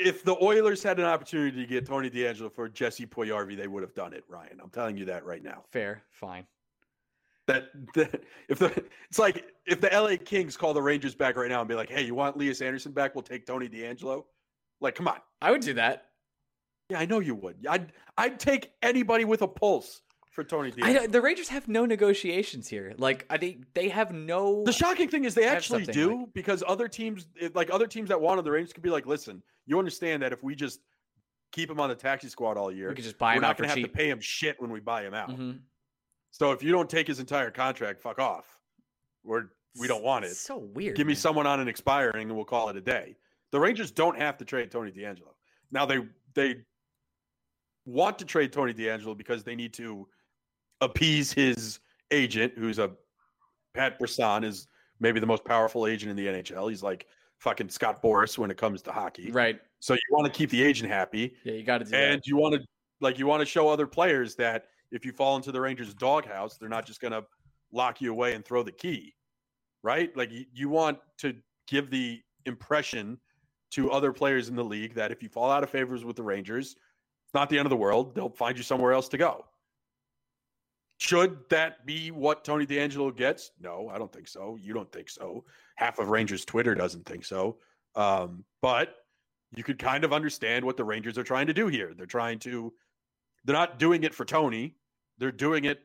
If 0.03 0.23
the 0.23 0.35
Oilers 0.41 0.81
had 0.81 0.99
an 0.99 1.05
opportunity 1.05 1.61
to 1.61 1.67
get 1.67 1.85
Tony 1.85 2.09
DeAngelo 2.09 2.51
for 2.51 2.67
Jesse 2.67 3.05
Puljujarvi, 3.05 3.55
they 3.55 3.67
would 3.67 3.83
have 3.83 3.93
done 3.93 4.13
it, 4.13 4.23
Ryan. 4.27 4.59
I'm 4.61 4.69
telling 4.69 4.97
you 4.97 5.05
that 5.05 5.25
right 5.25 5.43
now. 5.43 5.63
Fair, 5.71 6.03
fine. 6.09 6.45
That, 7.47 7.69
that 7.95 8.23
if 8.49 8.59
the 8.59 8.83
it's 9.09 9.19
like 9.19 9.45
if 9.65 9.81
the 9.81 9.89
LA 9.91 10.15
Kings 10.23 10.55
call 10.57 10.73
the 10.73 10.81
Rangers 10.81 11.15
back 11.15 11.35
right 11.35 11.49
now 11.49 11.59
and 11.59 11.67
be 11.67 11.75
like, 11.75 11.89
"Hey, 11.89 12.03
you 12.03 12.15
want 12.15 12.35
Elias 12.35 12.61
Andersson 12.61 12.91
back? 12.91 13.15
We'll 13.15 13.23
take 13.23 13.45
Tony 13.45 13.67
DeAngelo." 13.67 14.23
Like, 14.79 14.95
come 14.95 15.07
on. 15.07 15.17
I 15.41 15.51
would 15.51 15.61
do 15.61 15.73
that. 15.73 16.05
Yeah, 16.89 16.99
I 16.99 17.05
know 17.05 17.19
you 17.19 17.35
would. 17.35 17.65
I'd 17.67 17.93
I'd 18.17 18.39
take 18.39 18.71
anybody 18.81 19.25
with 19.25 19.41
a 19.41 19.47
pulse 19.47 20.01
for 20.31 20.43
Tony 20.43 20.69
I 20.69 20.71
DeAngelo. 20.71 20.93
don't- 20.95 21.11
the 21.11 21.21
Rangers 21.21 21.49
have 21.49 21.67
no 21.67 21.85
negotiations 21.85 22.67
here. 22.67 22.93
Like 22.97 23.25
I 23.29 23.37
think 23.37 23.65
they 23.73 23.89
have 23.89 24.11
no. 24.11 24.63
The 24.63 24.71
shocking 24.73 25.07
thing 25.09 25.25
is 25.25 25.35
they 25.35 25.45
actually 25.45 25.85
something 25.85 25.93
do 25.93 26.29
because 26.33 26.63
other 26.67 26.87
teams, 26.87 27.27
like 27.53 27.69
other 27.71 27.85
teams 27.85 28.09
that 28.09 28.19
wanted 28.19 28.43
the 28.45 28.51
Rangers, 28.51 28.73
could 28.73 28.81
be 28.83 28.89
like, 28.89 29.05
"Listen, 29.05 29.43
you 29.65 29.77
understand 29.77 30.23
that 30.23 30.31
if 30.33 30.41
we 30.41 30.55
just 30.55 30.79
keep 31.51 31.69
him 31.69 31.79
on 31.79 31.89
the 31.89 31.95
taxi 31.95 32.29
squad 32.29 32.57
all 32.57 32.71
year, 32.71 32.89
we 32.89 32.95
could 32.95 33.03
just 33.03 33.17
buy 33.17 33.33
we're 33.33 33.35
him 33.35 33.41
not 33.41 33.49
out 33.51 33.57
for 33.57 33.63
going 33.63 33.75
to 33.75 33.81
have 33.81 33.85
cheap. 33.85 33.91
to 33.91 33.97
pay 33.97 34.09
him 34.09 34.19
shit 34.21 34.59
when 34.61 34.71
we 34.71 34.79
buy 34.79 35.03
him 35.03 35.13
out. 35.13 35.29
Mhm. 35.29 35.59
So 36.31 36.53
if 36.53 36.63
you 36.63 36.71
don't 36.71 36.89
take 36.89 37.07
his 37.07 37.19
entire 37.19 37.51
contract, 37.51 38.01
fuck 38.01 38.17
off. 38.19 38.59
We're 39.23 39.49
we 39.79 39.87
don't 39.87 40.03
want 40.03 40.23
It's 40.25 40.33
it. 40.33 40.37
so 40.37 40.57
weird. 40.57 40.95
Give 40.97 41.07
me 41.07 41.11
man. 41.13 41.17
someone 41.19 41.45
on 41.47 41.59
an 41.59 41.67
expiring, 41.67 42.27
and 42.29 42.35
we'll 42.35 42.45
call 42.45 42.69
it 42.69 42.75
a 42.77 42.81
day. 42.81 43.15
The 43.51 43.59
Rangers 43.59 43.91
don't 43.91 44.17
have 44.17 44.37
to 44.37 44.45
trade 44.45 44.71
Tony 44.71 44.91
DeAngelo. 44.91 45.33
Now 45.71 45.85
they 45.85 45.99
they 46.33 46.63
want 47.85 48.19
to 48.19 48.25
trade 48.25 48.53
Tony 48.53 48.73
DeAngelo 48.73 49.17
because 49.17 49.43
they 49.43 49.55
need 49.55 49.73
to 49.73 50.07
appease 50.81 51.31
his 51.31 51.79
agent, 52.11 52.53
who's 52.57 52.79
a 52.79 52.91
Pat 53.73 53.97
Brisson 53.97 54.43
is 54.43 54.67
maybe 54.99 55.19
the 55.19 55.25
most 55.25 55.45
powerful 55.45 55.87
agent 55.87 56.09
in 56.09 56.17
the 56.17 56.27
NHL. 56.27 56.69
He's 56.69 56.83
like 56.83 57.07
fucking 57.39 57.69
Scott 57.69 58.01
Boras 58.03 58.37
when 58.37 58.51
it 58.51 58.57
comes 58.57 58.81
to 58.83 58.91
hockey. 58.91 59.31
Right. 59.31 59.59
So 59.79 59.93
you 59.93 59.99
want 60.11 60.31
to 60.31 60.37
keep 60.37 60.49
the 60.49 60.61
agent 60.61 60.91
happy, 60.91 61.33
Yeah, 61.43 61.53
you 61.53 61.63
got 61.63 61.79
to 61.79 61.85
do 61.85 61.95
and 61.95 62.21
you 62.25 62.37
want 62.37 62.55
to 62.55 62.61
like 62.99 63.17
you 63.17 63.25
want 63.25 63.41
to 63.41 63.45
show 63.45 63.67
other 63.67 63.87
players 63.87 64.35
that 64.35 64.65
if 64.91 65.05
you 65.05 65.11
fall 65.11 65.35
into 65.35 65.51
the 65.51 65.59
Rangers' 65.59 65.93
doghouse, 65.93 66.57
they're 66.57 66.69
not 66.69 66.85
just 66.85 67.01
going 67.01 67.13
to 67.13 67.25
lock 67.71 68.01
you 68.01 68.11
away 68.11 68.33
and 68.35 68.45
throw 68.45 68.61
the 68.61 68.71
key, 68.71 69.15
right? 69.83 70.15
Like 70.15 70.31
you, 70.31 70.45
you 70.53 70.69
want 70.69 70.99
to 71.19 71.33
give 71.67 71.89
the 71.89 72.21
impression 72.45 73.17
to 73.71 73.89
other 73.89 74.11
players 74.11 74.49
in 74.49 74.55
the 74.55 74.63
league 74.63 74.93
that 74.95 75.11
if 75.11 75.23
you 75.23 75.29
fall 75.29 75.49
out 75.49 75.63
of 75.63 75.69
favors 75.69 76.03
with 76.03 76.17
the 76.17 76.23
Rangers, 76.23 76.75
it's 77.25 77.33
not 77.33 77.49
the 77.49 77.57
end 77.57 77.65
of 77.65 77.69
the 77.69 77.77
world. 77.77 78.13
They'll 78.13 78.29
find 78.29 78.57
you 78.57 78.63
somewhere 78.63 78.91
else 78.91 79.07
to 79.09 79.17
go. 79.17 79.45
Should 81.01 81.49
that 81.49 81.83
be 81.83 82.11
what 82.11 82.43
Tony 82.43 82.67
DeAngelo 82.67 83.17
gets? 83.17 83.53
No, 83.59 83.89
I 83.91 83.97
don't 83.97 84.13
think 84.13 84.27
so. 84.27 84.55
You 84.61 84.71
don't 84.71 84.91
think 84.91 85.09
so. 85.09 85.43
Half 85.75 85.97
of 85.97 86.09
Rangers 86.09 86.45
Twitter 86.45 86.75
doesn't 86.75 87.07
think 87.07 87.25
so. 87.25 87.57
Um, 87.95 88.43
but 88.61 88.97
you 89.55 89.63
could 89.63 89.79
kind 89.79 90.03
of 90.03 90.13
understand 90.13 90.63
what 90.63 90.77
the 90.77 90.83
Rangers 90.83 91.17
are 91.17 91.23
trying 91.23 91.47
to 91.47 91.55
do 91.55 91.65
here. 91.65 91.95
They're 91.97 92.05
trying 92.05 92.37
to, 92.41 92.71
they're 93.43 93.55
not 93.55 93.79
doing 93.79 94.03
it 94.03 94.13
for 94.13 94.25
Tony. 94.25 94.75
They're 95.17 95.31
doing 95.31 95.65
it 95.65 95.79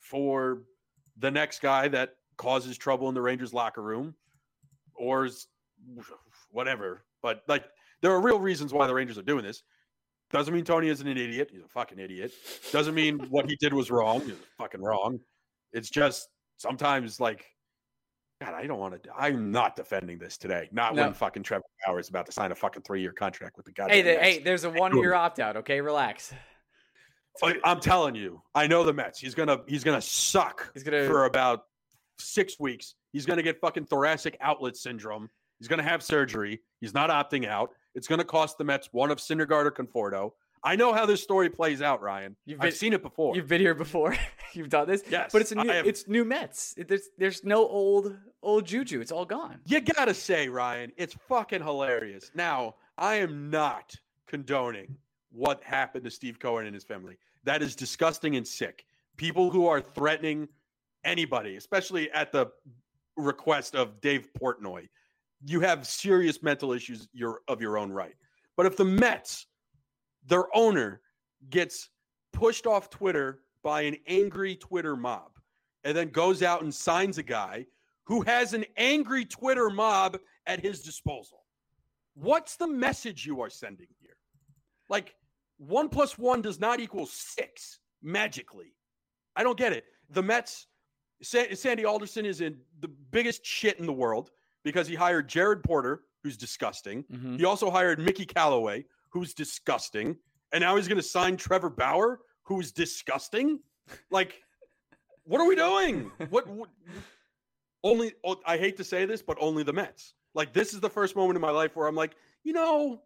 for 0.00 0.62
the 1.18 1.30
next 1.30 1.60
guy 1.60 1.88
that 1.88 2.14
causes 2.38 2.78
trouble 2.78 3.10
in 3.10 3.14
the 3.14 3.20
Rangers 3.20 3.52
locker 3.52 3.82
room 3.82 4.14
or 4.94 5.28
whatever. 6.50 7.04
But 7.22 7.42
like, 7.46 7.66
there 8.00 8.10
are 8.10 8.22
real 8.22 8.40
reasons 8.40 8.72
why 8.72 8.86
the 8.86 8.94
Rangers 8.94 9.18
are 9.18 9.22
doing 9.22 9.44
this. 9.44 9.62
Doesn't 10.30 10.52
mean 10.52 10.64
Tony 10.64 10.88
isn't 10.88 11.06
an 11.06 11.16
idiot. 11.16 11.50
He's 11.52 11.62
a 11.62 11.68
fucking 11.68 11.98
idiot. 11.98 12.32
Doesn't 12.72 12.94
mean 12.94 13.18
what 13.30 13.48
he 13.48 13.56
did 13.56 13.72
was 13.72 13.90
wrong. 13.90 14.20
He's 14.22 14.34
fucking 14.58 14.82
wrong. 14.82 15.20
It's 15.72 15.88
just 15.88 16.28
sometimes 16.56 17.20
like, 17.20 17.44
God, 18.40 18.52
I 18.54 18.66
don't 18.66 18.78
want 18.78 19.02
to. 19.02 19.10
I'm 19.16 19.50
not 19.50 19.76
defending 19.76 20.18
this 20.18 20.36
today. 20.36 20.68
Not 20.72 20.94
No. 20.94 21.04
when 21.04 21.14
fucking 21.14 21.42
Trevor 21.42 21.62
Bauer 21.86 22.00
is 22.00 22.08
about 22.08 22.26
to 22.26 22.32
sign 22.32 22.52
a 22.52 22.54
fucking 22.54 22.82
three 22.82 23.00
year 23.00 23.12
contract 23.12 23.56
with 23.56 23.66
the 23.66 23.72
guy. 23.72 23.88
Hey, 23.88 24.02
there, 24.02 24.20
hey, 24.20 24.38
there's 24.40 24.64
a 24.64 24.70
one 24.70 24.96
year 24.98 25.14
opt 25.14 25.38
out. 25.38 25.56
Okay, 25.58 25.80
relax. 25.80 26.34
I'm 27.64 27.80
telling 27.80 28.14
you, 28.14 28.42
I 28.54 28.66
know 28.66 28.82
the 28.82 28.92
Mets. 28.94 29.18
He's 29.20 29.34
gonna 29.34 29.58
he's 29.66 29.84
gonna 29.84 30.00
suck 30.00 30.70
He's 30.74 30.82
gonna- 30.82 31.06
for 31.06 31.26
about 31.26 31.64
six 32.18 32.58
weeks. 32.58 32.94
He's 33.12 33.26
gonna 33.26 33.42
get 33.42 33.60
fucking 33.60 33.86
thoracic 33.86 34.36
outlet 34.40 34.76
syndrome. 34.76 35.28
He's 35.58 35.68
gonna 35.68 35.82
have 35.82 36.02
surgery. 36.02 36.60
He's 36.80 36.94
not 36.94 37.10
opting 37.10 37.46
out. 37.46 37.70
It's 37.96 38.06
gonna 38.06 38.24
cost 38.24 38.58
the 38.58 38.64
Mets 38.64 38.88
one 38.92 39.10
of 39.10 39.18
Syndergaard 39.18 39.64
or 39.64 39.70
Conforto. 39.72 40.32
I 40.62 40.76
know 40.76 40.92
how 40.92 41.06
this 41.06 41.22
story 41.22 41.48
plays 41.48 41.80
out, 41.80 42.02
Ryan. 42.02 42.36
You've 42.44 42.60
I've 42.60 42.74
seen 42.74 42.92
it 42.92 43.02
before. 43.02 43.34
You've 43.34 43.48
been 43.48 43.60
here 43.60 43.74
before. 43.74 44.16
You've 44.52 44.68
done 44.68 44.86
this. 44.86 45.02
Yes, 45.08 45.30
but 45.32 45.40
it's 45.40 45.54
new. 45.54 45.70
It's 45.70 46.06
new 46.06 46.24
Mets. 46.24 46.74
It- 46.76 46.88
There's 46.88 47.08
there's 47.16 47.42
no 47.44 47.66
old 47.66 48.16
old 48.42 48.66
juju. 48.66 49.00
It's 49.00 49.10
all 49.12 49.24
gone. 49.24 49.60
You 49.64 49.80
gotta 49.80 50.12
say, 50.14 50.48
Ryan, 50.48 50.92
it's 50.96 51.14
fucking 51.28 51.62
hilarious. 51.62 52.30
Now, 52.34 52.74
I 52.98 53.16
am 53.16 53.50
not 53.50 53.94
condoning 54.26 54.96
what 55.32 55.62
happened 55.64 56.04
to 56.04 56.10
Steve 56.10 56.38
Cohen 56.38 56.66
and 56.66 56.74
his 56.74 56.84
family. 56.84 57.16
That 57.44 57.62
is 57.62 57.74
disgusting 57.74 58.36
and 58.36 58.46
sick. 58.46 58.84
People 59.16 59.50
who 59.50 59.66
are 59.66 59.80
threatening 59.80 60.48
anybody, 61.04 61.56
especially 61.56 62.10
at 62.10 62.32
the 62.32 62.50
request 63.16 63.74
of 63.74 64.00
Dave 64.00 64.28
Portnoy, 64.38 64.88
you 65.44 65.60
have 65.60 65.86
serious 65.86 66.42
mental 66.42 66.72
issues 66.72 67.08
your, 67.12 67.40
of 67.48 67.60
your 67.60 67.78
own 67.78 67.90
right. 67.90 68.14
But 68.56 68.66
if 68.66 68.76
the 68.76 68.84
Mets, 68.84 69.46
their 70.26 70.44
owner, 70.56 71.00
gets 71.50 71.90
pushed 72.32 72.66
off 72.66 72.90
Twitter 72.90 73.40
by 73.62 73.82
an 73.82 73.96
angry 74.06 74.56
Twitter 74.56 74.96
mob 74.96 75.32
and 75.84 75.96
then 75.96 76.08
goes 76.08 76.42
out 76.42 76.62
and 76.62 76.74
signs 76.74 77.18
a 77.18 77.22
guy 77.22 77.66
who 78.04 78.22
has 78.22 78.54
an 78.54 78.64
angry 78.76 79.24
Twitter 79.24 79.70
mob 79.70 80.18
at 80.46 80.60
his 80.60 80.82
disposal. 80.82 81.44
What's 82.14 82.56
the 82.56 82.66
message 82.66 83.26
you 83.26 83.40
are 83.40 83.50
sending 83.50 83.88
here? 84.00 84.16
Like, 84.88 85.14
one 85.58 85.88
plus 85.88 86.16
one 86.18 86.42
does 86.42 86.60
not 86.60 86.80
equal 86.80 87.06
six 87.06 87.80
magically. 88.02 88.74
I 89.34 89.42
don't 89.42 89.58
get 89.58 89.72
it. 89.72 89.84
The 90.10 90.22
Mets, 90.22 90.66
Sa- 91.22 91.54
Sandy 91.54 91.84
Alderson 91.84 92.24
is 92.24 92.40
in 92.40 92.58
the 92.80 92.88
biggest 92.88 93.44
shit 93.44 93.78
in 93.78 93.86
the 93.86 93.92
world 93.92 94.30
because 94.66 94.88
he 94.88 94.96
hired 94.96 95.28
Jared 95.28 95.62
Porter, 95.62 96.02
who's 96.24 96.36
disgusting. 96.36 97.04
Mhm. 97.04 97.38
He 97.38 97.44
also 97.44 97.70
hired 97.70 98.00
Mickey 98.00 98.26
Callaway, 98.26 98.84
who's 99.10 99.32
disgusting. 99.32 100.16
And 100.52 100.60
now 100.60 100.74
he's 100.74 100.88
going 100.88 100.96
to 101.00 101.06
sign 101.06 101.36
Trevor 101.36 101.70
Bauer, 101.70 102.18
who's 102.42 102.72
disgusting. 102.72 103.60
Like, 104.10 104.42
what 105.22 105.40
are 105.40 105.46
we 105.46 105.54
doing? 105.54 106.10
What, 106.30 106.48
what 106.48 106.68
only 107.84 108.12
oh, 108.24 108.36
I 108.44 108.56
hate 108.56 108.76
to 108.78 108.84
say 108.84 109.04
this, 109.04 109.22
but 109.22 109.38
only 109.40 109.62
the 109.62 109.72
Mets. 109.72 110.14
Like, 110.34 110.52
this 110.52 110.74
is 110.74 110.80
the 110.80 110.90
first 110.90 111.14
moment 111.14 111.36
in 111.36 111.40
my 111.40 111.50
life 111.52 111.76
where 111.76 111.86
I'm 111.86 111.94
like, 111.94 112.16
you 112.42 112.52
know, 112.52 113.02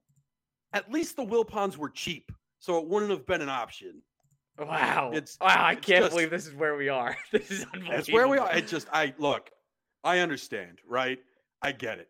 at 0.73 0.91
least 0.91 1.17
the 1.17 1.25
Wilpons 1.27 1.77
were 1.77 1.91
cheap, 1.91 2.33
so 2.59 2.79
it 2.79 2.87
wouldn't 2.89 3.11
have 3.11 3.27
been 3.27 3.43
an 3.43 3.51
option. 3.51 4.01
Wow. 4.59 5.11
It's- 5.13 5.37
wow, 5.43 5.49
I 5.49 5.73
it's 5.73 5.87
can't 5.87 6.05
just- 6.05 6.13
believe 6.17 6.31
this 6.31 6.47
is 6.47 6.55
where 6.55 6.75
we 6.77 6.89
are. 6.89 7.17
This 7.33 7.51
is 7.51 7.65
unbelievable. 7.65 7.99
It's 7.99 8.11
where 8.13 8.29
we 8.29 8.39
are. 8.39 8.51
It 8.57 8.67
just, 8.67 8.89
I 8.93 9.13
look, 9.19 9.51
I 10.05 10.21
understand, 10.21 10.79
right? 10.89 11.19
I 11.63 11.73
get 11.73 11.99
it. 11.99 12.09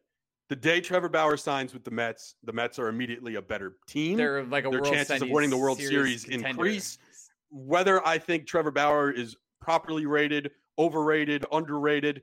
The 0.48 0.56
day 0.56 0.80
Trevor 0.80 1.08
Bauer 1.08 1.36
signs 1.36 1.72
with 1.72 1.84
the 1.84 1.90
Mets, 1.90 2.34
the 2.42 2.52
Mets 2.52 2.78
are 2.78 2.88
immediately 2.88 3.36
a 3.36 3.42
better 3.42 3.76
team. 3.86 4.16
They're 4.16 4.44
like 4.44 4.64
a 4.64 4.70
Their 4.70 4.80
World 4.80 4.92
chances 4.94 5.22
of 5.22 5.28
winning 5.30 5.50
the 5.50 5.56
World 5.56 5.78
Series 5.78 6.24
contender. 6.24 6.48
increase. 6.48 6.98
Whether 7.50 8.04
I 8.06 8.18
think 8.18 8.46
Trevor 8.46 8.70
Bauer 8.70 9.10
is 9.10 9.36
properly 9.60 10.06
rated, 10.06 10.50
overrated, 10.78 11.44
underrated, 11.52 12.22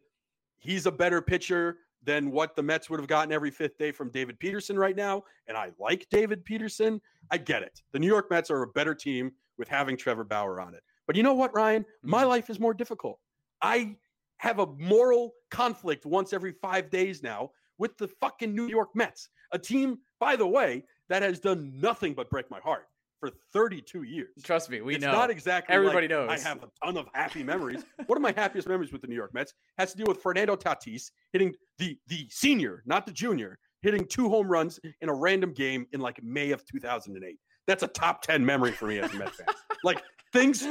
he's 0.57 0.85
a 0.85 0.91
better 0.91 1.21
pitcher 1.21 1.77
than 2.03 2.31
what 2.31 2.55
the 2.55 2.63
Mets 2.63 2.89
would 2.89 2.99
have 2.99 3.07
gotten 3.07 3.31
every 3.33 3.51
fifth 3.51 3.77
day 3.77 3.91
from 3.91 4.09
David 4.09 4.39
Peterson 4.39 4.77
right 4.77 4.95
now. 4.95 5.23
And 5.47 5.57
I 5.57 5.71
like 5.79 6.07
David 6.09 6.43
Peterson. 6.45 7.01
I 7.31 7.37
get 7.37 7.63
it. 7.63 7.81
The 7.91 7.99
New 7.99 8.07
York 8.07 8.29
Mets 8.29 8.49
are 8.49 8.61
a 8.63 8.67
better 8.67 8.95
team 8.95 9.31
with 9.57 9.67
having 9.67 9.97
Trevor 9.97 10.23
Bauer 10.23 10.61
on 10.61 10.73
it. 10.73 10.83
But 11.05 11.15
you 11.15 11.23
know 11.23 11.33
what, 11.33 11.53
Ryan? 11.53 11.85
My 12.01 12.23
Mhm. 12.23 12.27
life 12.27 12.49
is 12.49 12.59
more 12.59 12.73
difficult. 12.73 13.19
I 13.61 13.97
have 14.37 14.59
a 14.59 14.67
moral 14.77 15.33
conflict 15.51 16.05
once 16.05 16.33
every 16.33 16.53
five 16.61 16.89
days 16.89 17.23
now 17.23 17.51
with 17.77 17.97
the 17.97 18.07
fucking 18.07 18.55
New 18.55 18.67
York 18.67 18.89
Mets, 18.95 19.29
a 19.51 19.59
team, 19.59 19.99
by 20.19 20.35
the 20.35 20.47
way, 20.47 20.83
that 21.09 21.21
has 21.21 21.39
done 21.39 21.71
nothing 21.79 22.13
but 22.13 22.29
break 22.29 22.49
my 22.49 22.59
heart 22.59 22.87
for 23.19 23.31
32 23.53 24.03
years. 24.03 24.29
Trust 24.43 24.69
me, 24.69 24.81
we 24.81 24.95
it's 24.95 25.03
know. 25.03 25.11
not 25.11 25.29
exactly 25.29 25.73
Everybody 25.73 26.07
like 26.07 26.09
knows. 26.09 26.29
I 26.29 26.47
have 26.47 26.63
a 26.63 26.69
ton 26.83 26.97
of 26.97 27.07
happy 27.13 27.43
memories. 27.43 27.83
One 28.07 28.17
of 28.17 28.21
my 28.21 28.33
happiest 28.35 28.67
memories 28.67 28.91
with 28.91 29.01
the 29.01 29.07
New 29.07 29.15
York 29.15 29.33
Mets 29.33 29.53
has 29.77 29.91
to 29.93 29.97
do 29.97 30.05
with 30.07 30.21
Fernando 30.21 30.55
Tatis 30.55 31.11
hitting 31.33 31.53
the 31.77 31.97
the 32.07 32.27
senior, 32.29 32.83
not 32.85 33.05
the 33.05 33.11
junior, 33.11 33.57
hitting 33.81 34.05
two 34.05 34.29
home 34.29 34.47
runs 34.47 34.79
in 35.01 35.09
a 35.09 35.13
random 35.13 35.53
game 35.53 35.87
in 35.93 35.99
like 35.99 36.21
May 36.23 36.51
of 36.51 36.63
2008. 36.65 37.37
That's 37.65 37.83
a 37.83 37.87
top 37.87 38.21
10 38.21 38.45
memory 38.45 38.71
for 38.71 38.87
me 38.87 38.99
as 38.99 39.13
a 39.13 39.17
Mets 39.17 39.37
fan. 39.37 39.47
Like 39.83 40.01
things 40.33 40.67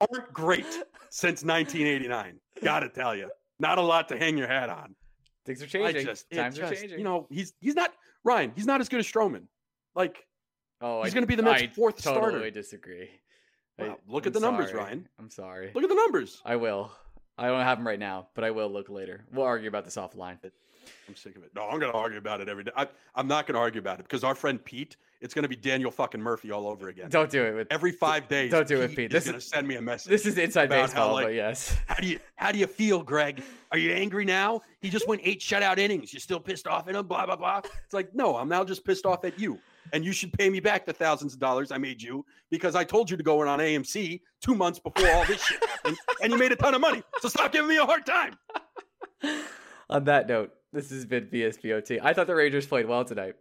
aren't 0.00 0.32
great 0.32 0.66
since 1.10 1.44
1989. 1.44 2.40
Gotta 2.62 2.88
tell 2.88 3.14
you, 3.16 3.30
not 3.58 3.78
a 3.78 3.82
lot 3.82 4.08
to 4.08 4.18
hang 4.18 4.36
your 4.38 4.48
hat 4.48 4.68
on. 4.68 4.94
Things 5.44 5.62
are 5.62 5.66
changing. 5.66 6.04
just, 6.04 6.30
Times 6.30 6.58
are 6.58 6.68
just- 6.68 6.80
changing. 6.80 6.98
You 6.98 7.04
know, 7.04 7.26
he's 7.30 7.52
he's 7.60 7.74
not 7.74 7.92
Ryan. 8.24 8.52
He's 8.54 8.66
not 8.66 8.80
as 8.80 8.88
good 8.88 9.00
as 9.00 9.06
Stroman. 9.06 9.44
Like 9.94 10.24
oh, 10.80 11.02
he's 11.02 11.14
gonna 11.14 11.26
be 11.26 11.34
the 11.34 11.42
Mets' 11.42 11.62
I 11.62 11.66
fourth 11.68 12.02
totally 12.02 12.30
starter. 12.30 12.50
disagree. 12.50 13.08
I- 13.78 13.82
Wow, 13.88 13.98
look 14.06 14.24
I'm 14.24 14.28
at 14.28 14.32
the 14.34 14.40
numbers. 14.40 14.72
Ryan. 14.72 15.08
I'm 15.18 15.30
sorry. 15.30 15.72
look 15.74 15.82
at 15.82 15.88
the 15.88 15.96
numbers. 15.96 16.40
I 16.44 16.56
will. 16.56 16.92
I 17.38 17.46
don't 17.48 17.62
have 17.62 17.78
them 17.78 17.86
right 17.86 17.98
now, 17.98 18.28
but 18.34 18.44
I 18.44 18.50
will 18.50 18.70
look 18.70 18.90
later. 18.90 19.24
We'll 19.32 19.46
argue 19.46 19.68
about 19.68 19.84
this 19.84 19.96
offline. 19.96 20.38
I'm 21.08 21.16
sick 21.16 21.36
of 21.36 21.42
it. 21.42 21.50
No, 21.54 21.62
I'm 21.68 21.78
going 21.78 21.92
to 21.92 21.98
argue 21.98 22.18
about 22.18 22.40
it 22.40 22.48
every 22.48 22.64
day. 22.64 22.70
I, 22.76 22.88
I'm 23.14 23.28
not 23.28 23.46
going 23.46 23.54
to 23.54 23.60
argue 23.60 23.80
about 23.80 24.00
it 24.00 24.04
because 24.04 24.24
our 24.24 24.34
friend 24.34 24.62
Pete, 24.64 24.96
it's 25.20 25.34
going 25.34 25.42
to 25.42 25.48
be 25.48 25.56
Daniel 25.56 25.90
fucking 25.90 26.20
Murphy 26.20 26.50
all 26.50 26.66
over 26.66 26.88
again. 26.88 27.08
Don't 27.10 27.30
do 27.30 27.44
it 27.44 27.54
with. 27.54 27.68
Every 27.70 27.92
five 27.92 28.28
days, 28.28 28.50
don't 28.50 28.66
do 28.66 28.80
it, 28.80 28.94
Pete. 28.94 29.12
Is 29.12 29.24
This 29.24 29.24
going 29.24 29.40
to 29.40 29.46
send 29.46 29.68
me 29.68 29.76
a 29.76 29.82
message. 29.82 30.10
This 30.10 30.26
is 30.26 30.38
inside 30.38 30.64
about 30.64 30.78
how, 30.78 30.86
baseball, 30.86 31.12
like, 31.14 31.26
but 31.26 31.34
yes. 31.34 31.76
how 31.86 31.96
do 31.96 32.06
you 32.06 32.18
how 32.36 32.52
do 32.52 32.58
you 32.58 32.66
feel, 32.66 33.02
Greg? 33.02 33.42
Are 33.70 33.78
you 33.78 33.92
angry 33.92 34.24
now? 34.24 34.62
He 34.80 34.90
just 34.90 35.06
went 35.08 35.20
eight 35.24 35.40
shutout 35.40 35.78
innings. 35.78 36.12
You're 36.12 36.20
still 36.20 36.40
pissed 36.40 36.66
off 36.66 36.88
at 36.88 36.94
him. 36.94 37.06
Blah 37.06 37.26
blah 37.26 37.36
blah. 37.36 37.60
It's 37.84 37.94
like 37.94 38.14
no, 38.14 38.36
I'm 38.36 38.48
now 38.48 38.64
just 38.64 38.84
pissed 38.84 39.06
off 39.06 39.24
at 39.24 39.38
you, 39.38 39.58
and 39.92 40.04
you 40.04 40.12
should 40.12 40.32
pay 40.32 40.50
me 40.50 40.60
back 40.60 40.86
the 40.86 40.92
thousands 40.92 41.34
of 41.34 41.40
dollars 41.40 41.70
I 41.70 41.78
made 41.78 42.02
you 42.02 42.24
because 42.50 42.74
I 42.74 42.84
told 42.84 43.10
you 43.10 43.16
to 43.16 43.22
go 43.22 43.42
in 43.42 43.48
on 43.48 43.58
AMC 43.58 44.20
two 44.40 44.54
months 44.54 44.78
before 44.78 45.10
all 45.10 45.24
this 45.24 45.42
shit 45.42 45.64
happened, 45.64 45.96
and 46.22 46.32
you 46.32 46.38
made 46.38 46.52
a 46.52 46.56
ton 46.56 46.74
of 46.74 46.80
money. 46.80 47.02
So 47.20 47.28
stop 47.28 47.52
giving 47.52 47.68
me 47.68 47.76
a 47.76 47.86
hard 47.86 48.06
time. 48.06 48.36
On 49.90 50.04
that 50.04 50.26
note, 50.26 50.52
this 50.72 50.90
has 50.90 51.04
been 51.06 51.26
VSBOT. 51.26 52.00
I 52.02 52.12
thought 52.12 52.26
the 52.26 52.34
Rangers 52.34 52.66
played 52.66 52.86
well 52.86 53.04
tonight. 53.04 53.34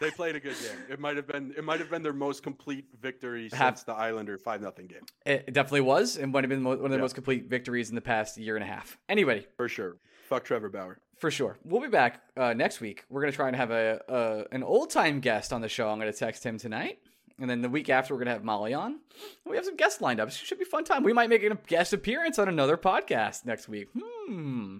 They 0.00 0.10
played 0.10 0.34
a 0.34 0.40
good 0.40 0.54
game. 0.58 0.78
It 0.88 0.98
might 0.98 1.16
have 1.16 1.26
been 1.26 1.52
it 1.58 1.62
might 1.62 1.78
have 1.78 1.90
been 1.90 2.02
their 2.02 2.14
most 2.14 2.42
complete 2.42 2.86
victory 3.02 3.50
Have- 3.52 3.76
since 3.76 3.82
the 3.84 3.92
Islander 3.92 4.38
five 4.38 4.62
nothing 4.62 4.86
game 4.86 5.02
It 5.26 5.52
definitely 5.52 5.82
was, 5.82 6.16
and 6.16 6.32
might 6.32 6.42
have 6.42 6.48
been 6.48 6.64
one 6.64 6.78
of 6.78 6.90
the 6.90 6.96
Yeah. 6.96 7.02
most 7.02 7.14
complete 7.14 7.44
victories 7.50 7.90
in 7.90 7.96
the 7.96 8.00
past 8.00 8.38
year 8.38 8.56
and 8.56 8.64
a 8.64 8.66
half. 8.66 8.96
Anyway, 9.10 9.46
for 9.58 9.68
sure. 9.68 9.98
Fuck 10.26 10.44
Trevor 10.44 10.70
Bauer. 10.70 11.00
for 11.18 11.30
sure, 11.30 11.58
we'll 11.64 11.82
be 11.82 11.88
back 11.88 12.22
uh, 12.38 12.54
next 12.54 12.80
week. 12.80 13.04
We're 13.10 13.20
gonna 13.20 13.32
try 13.32 13.48
and 13.48 13.56
have 13.56 13.70
a, 13.72 14.00
a 14.08 14.44
an 14.54 14.62
old 14.62 14.88
time 14.88 15.20
guest 15.20 15.52
on 15.52 15.60
the 15.60 15.68
show. 15.68 15.90
I'm 15.90 15.98
gonna 15.98 16.14
text 16.14 16.44
him 16.46 16.56
tonight, 16.56 17.00
and 17.38 17.50
then 17.50 17.60
the 17.60 17.68
week 17.68 17.90
after 17.90 18.14
we're 18.14 18.20
gonna 18.20 18.30
have 18.32 18.44
Molly 18.44 18.72
on. 18.72 19.00
We 19.44 19.56
have 19.56 19.66
some 19.66 19.76
guests 19.76 20.00
lined 20.00 20.18
up. 20.18 20.28
It 20.28 20.34
should 20.34 20.56
be 20.58 20.64
a 20.64 20.68
fun 20.68 20.84
time. 20.84 21.02
We 21.02 21.12
might 21.12 21.28
make 21.28 21.42
a 21.42 21.54
guest 21.66 21.92
appearance 21.92 22.38
on 22.38 22.48
another 22.48 22.78
podcast 22.78 23.44
next 23.44 23.68
week. 23.68 23.88
Hmm, 23.94 24.78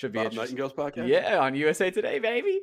should 0.00 0.12
be 0.12 0.18
Bob. 0.18 0.32
Nightingale's 0.32 0.72
podcast. 0.72 1.08
Yeah, 1.08 1.38
on 1.38 1.54
USA 1.54 1.90
Today, 1.90 2.18
baby. 2.18 2.60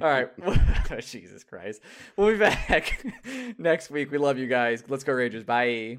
All 0.00 0.08
right. 0.08 0.28
Jesus 1.00 1.44
Christ. 1.44 1.80
We'll 2.16 2.32
be 2.32 2.38
back 2.38 3.04
next 3.58 3.90
week. 3.90 4.10
We 4.10 4.18
love 4.18 4.38
you 4.38 4.46
guys. 4.46 4.84
Let's 4.88 5.04
go, 5.04 5.12
Rangers. 5.12 5.44
Bye. 5.44 5.98